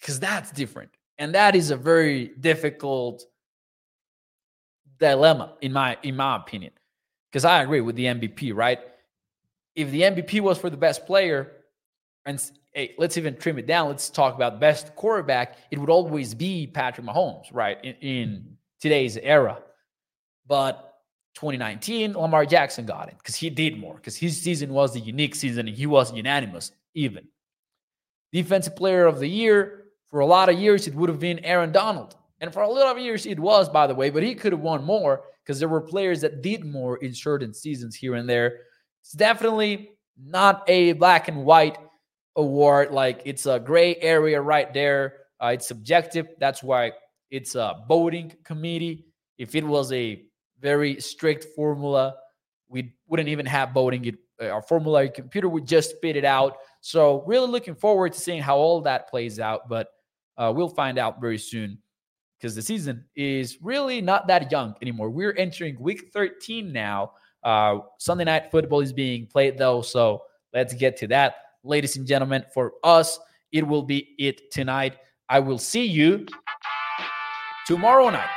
because 0.00 0.20
that's 0.20 0.50
different 0.52 0.90
and 1.18 1.34
that 1.34 1.54
is 1.54 1.70
a 1.70 1.76
very 1.76 2.32
difficult 2.40 3.24
dilemma 4.98 5.54
in 5.60 5.72
my 5.72 5.96
in 6.02 6.16
my 6.16 6.36
opinion 6.36 6.72
because 7.30 7.44
i 7.44 7.62
agree 7.62 7.80
with 7.80 7.96
the 7.96 8.04
mvp 8.04 8.54
right 8.54 8.80
if 9.78 9.90
the 9.90 10.02
mvp 10.02 10.40
was 10.40 10.58
for 10.58 10.70
the 10.70 10.76
best 10.76 11.06
player 11.06 11.52
and 12.26 12.42
hey, 12.72 12.94
let's 12.98 13.16
even 13.16 13.36
trim 13.36 13.58
it 13.58 13.66
down 13.66 13.88
let's 13.88 14.10
talk 14.10 14.34
about 14.34 14.60
best 14.60 14.94
quarterback 14.94 15.56
it 15.70 15.78
would 15.78 15.90
always 15.90 16.34
be 16.34 16.66
patrick 16.66 17.06
mahomes 17.06 17.46
right 17.52 17.78
in, 17.84 17.94
in 18.00 18.56
today's 18.80 19.16
era 19.16 19.58
but 20.46 20.84
2019 21.34 22.12
lamar 22.14 22.44
jackson 22.44 22.84
got 22.84 23.08
it 23.08 23.16
because 23.18 23.34
he 23.34 23.48
did 23.48 23.78
more 23.78 23.94
because 23.94 24.16
his 24.16 24.40
season 24.40 24.72
was 24.72 24.92
the 24.92 25.00
unique 25.00 25.34
season 25.34 25.68
and 25.68 25.76
he 25.76 25.86
was 25.86 26.12
unanimous 26.12 26.72
even 26.94 27.26
Defensive 28.32 28.76
player 28.76 29.06
of 29.06 29.20
the 29.20 29.28
year, 29.28 29.84
for 30.10 30.20
a 30.20 30.26
lot 30.26 30.48
of 30.48 30.58
years, 30.58 30.86
it 30.86 30.94
would 30.94 31.08
have 31.08 31.18
been 31.18 31.38
Aaron 31.44 31.72
Donald. 31.72 32.16
And 32.40 32.52
for 32.52 32.62
a 32.62 32.68
lot 32.68 32.96
of 32.96 33.02
years, 33.02 33.26
it 33.26 33.40
was, 33.40 33.68
by 33.68 33.86
the 33.86 33.94
way, 33.94 34.10
but 34.10 34.22
he 34.22 34.34
could 34.34 34.52
have 34.52 34.60
won 34.60 34.84
more 34.84 35.22
because 35.42 35.58
there 35.58 35.68
were 35.68 35.80
players 35.80 36.20
that 36.20 36.42
did 36.42 36.64
more 36.64 36.98
in 36.98 37.14
certain 37.14 37.54
seasons 37.54 37.96
here 37.96 38.14
and 38.14 38.28
there. 38.28 38.60
It's 39.08 39.14
definitely 39.14 39.92
not 40.22 40.64
a 40.68 40.92
black 40.92 41.28
and 41.28 41.42
white 41.42 41.78
award. 42.36 42.90
Like 42.90 43.22
it's 43.24 43.46
a 43.46 43.58
gray 43.58 43.96
area 43.96 44.38
right 44.38 44.70
there. 44.74 45.14
Uh, 45.42 45.52
it's 45.54 45.66
subjective. 45.66 46.26
That's 46.38 46.62
why 46.62 46.92
it's 47.30 47.54
a 47.54 47.84
voting 47.88 48.34
committee. 48.44 49.06
If 49.38 49.54
it 49.54 49.64
was 49.64 49.90
a 49.94 50.24
very 50.60 51.00
strict 51.00 51.46
formula, 51.56 52.16
we 52.68 52.92
wouldn't 53.06 53.30
even 53.30 53.46
have 53.46 53.70
voting. 53.70 54.04
It, 54.04 54.16
uh, 54.42 54.48
our 54.48 54.60
formula 54.60 55.08
computer 55.08 55.48
would 55.48 55.66
just 55.66 55.92
spit 55.92 56.14
it 56.16 56.26
out. 56.26 56.58
So, 56.82 57.24
really 57.26 57.48
looking 57.48 57.76
forward 57.76 58.12
to 58.12 58.20
seeing 58.20 58.42
how 58.42 58.58
all 58.58 58.82
that 58.82 59.08
plays 59.08 59.40
out. 59.40 59.70
But 59.70 59.88
uh, 60.36 60.52
we'll 60.54 60.68
find 60.68 60.98
out 60.98 61.18
very 61.18 61.38
soon 61.38 61.78
because 62.38 62.54
the 62.54 62.60
season 62.60 63.06
is 63.16 63.56
really 63.62 64.02
not 64.02 64.26
that 64.26 64.52
young 64.52 64.74
anymore. 64.82 65.08
We're 65.08 65.32
entering 65.32 65.80
week 65.80 66.10
13 66.12 66.70
now. 66.70 67.12
Uh, 67.42 67.78
Sunday 67.98 68.24
night 68.24 68.50
football 68.50 68.80
is 68.80 68.92
being 68.92 69.26
played, 69.26 69.58
though. 69.58 69.82
So, 69.82 70.22
let's 70.52 70.74
get 70.74 70.96
to 70.98 71.06
that. 71.08 71.36
Ladies 71.64 71.96
and 71.96 72.06
gentlemen, 72.06 72.44
for 72.52 72.74
us, 72.84 73.18
it 73.52 73.66
will 73.66 73.82
be 73.82 74.14
it 74.18 74.50
tonight. 74.50 74.96
I 75.28 75.40
will 75.40 75.58
see 75.58 75.84
you 75.84 76.26
tomorrow 77.66 78.08
night 78.10 78.28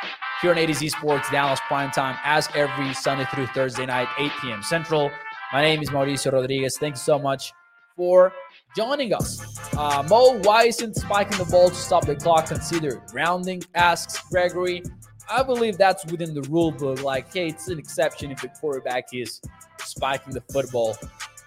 here 0.42 0.52
on 0.52 0.58
AtoZ 0.58 0.92
Sports 0.92 1.30
Dallas 1.30 1.60
Prime 1.68 1.92
Time 1.92 2.18
as 2.24 2.50
every 2.56 2.94
Sunday 2.94 3.26
through 3.34 3.48
Thursday 3.48 3.86
night, 3.86 4.08
8 4.18 4.32
p.m. 4.42 4.64
Central. 4.64 5.12
My 5.54 5.62
name 5.62 5.82
is 5.82 5.90
Mauricio 5.90 6.32
Rodriguez. 6.32 6.78
Thanks 6.78 7.02
so 7.02 7.20
much 7.20 7.54
for 7.96 8.34
joining 8.76 9.14
us. 9.14 9.60
Uh, 9.78 10.04
Mo, 10.10 10.40
why 10.44 10.64
isn't 10.64 10.96
spiking 10.96 11.38
the 11.38 11.46
ball 11.46 11.70
to 11.70 11.76
stop 11.76 12.06
the 12.06 12.16
clock 12.16 12.48
considered 12.48 13.02
grounding? 13.08 13.62
Asks 13.76 14.20
Gregory. 14.30 14.82
I 15.32 15.44
believe 15.44 15.78
that's 15.78 16.06
within 16.06 16.34
the 16.34 16.42
rule 16.44 16.72
book. 16.72 17.04
Like, 17.04 17.34
hey, 17.34 17.48
it's 17.48 17.70
an 17.70 17.80
exception 17.80 18.32
if 18.32 18.42
the 18.42 18.50
quarterback 18.50 19.06
is 19.14 19.42
spiking 19.80 20.34
the 20.34 20.42
football 20.42 20.98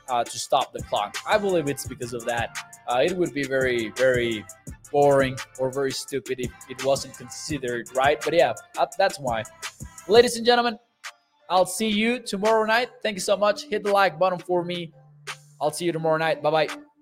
uh, 0.08 0.24
to 0.24 0.38
stop 0.38 0.72
the 0.72 0.82
clock. 0.84 1.16
I 1.28 1.38
believe 1.38 1.68
it's 1.68 1.86
because 1.86 2.14
of 2.14 2.24
that. 2.24 2.56
Uh, 2.88 3.02
it 3.04 3.16
would 3.16 3.34
be 3.34 3.44
very, 3.44 3.90
very 3.90 4.44
boring 4.90 5.36
or 5.58 5.70
very 5.70 5.90
stupid 5.90 6.40
if 6.40 6.50
it 6.68 6.84
wasn't 6.84 7.16
considered, 7.16 7.88
right? 7.94 8.20
But 8.24 8.34
yeah, 8.34 8.54
that's 8.96 9.18
why. 9.18 9.42
Ladies 10.08 10.36
and 10.36 10.46
gentlemen, 10.46 10.78
I'll 11.50 11.66
see 11.66 11.88
you 11.88 12.20
tomorrow 12.20 12.64
night. 12.64 12.88
Thank 13.02 13.16
you 13.16 13.20
so 13.20 13.36
much. 13.36 13.64
Hit 13.64 13.84
the 13.84 13.92
like 13.92 14.18
button 14.18 14.38
for 14.38 14.64
me. 14.64 14.92
I'll 15.60 15.70
see 15.70 15.84
you 15.84 15.92
tomorrow 15.92 16.16
night. 16.16 16.42
Bye 16.42 16.66
bye. 16.66 16.93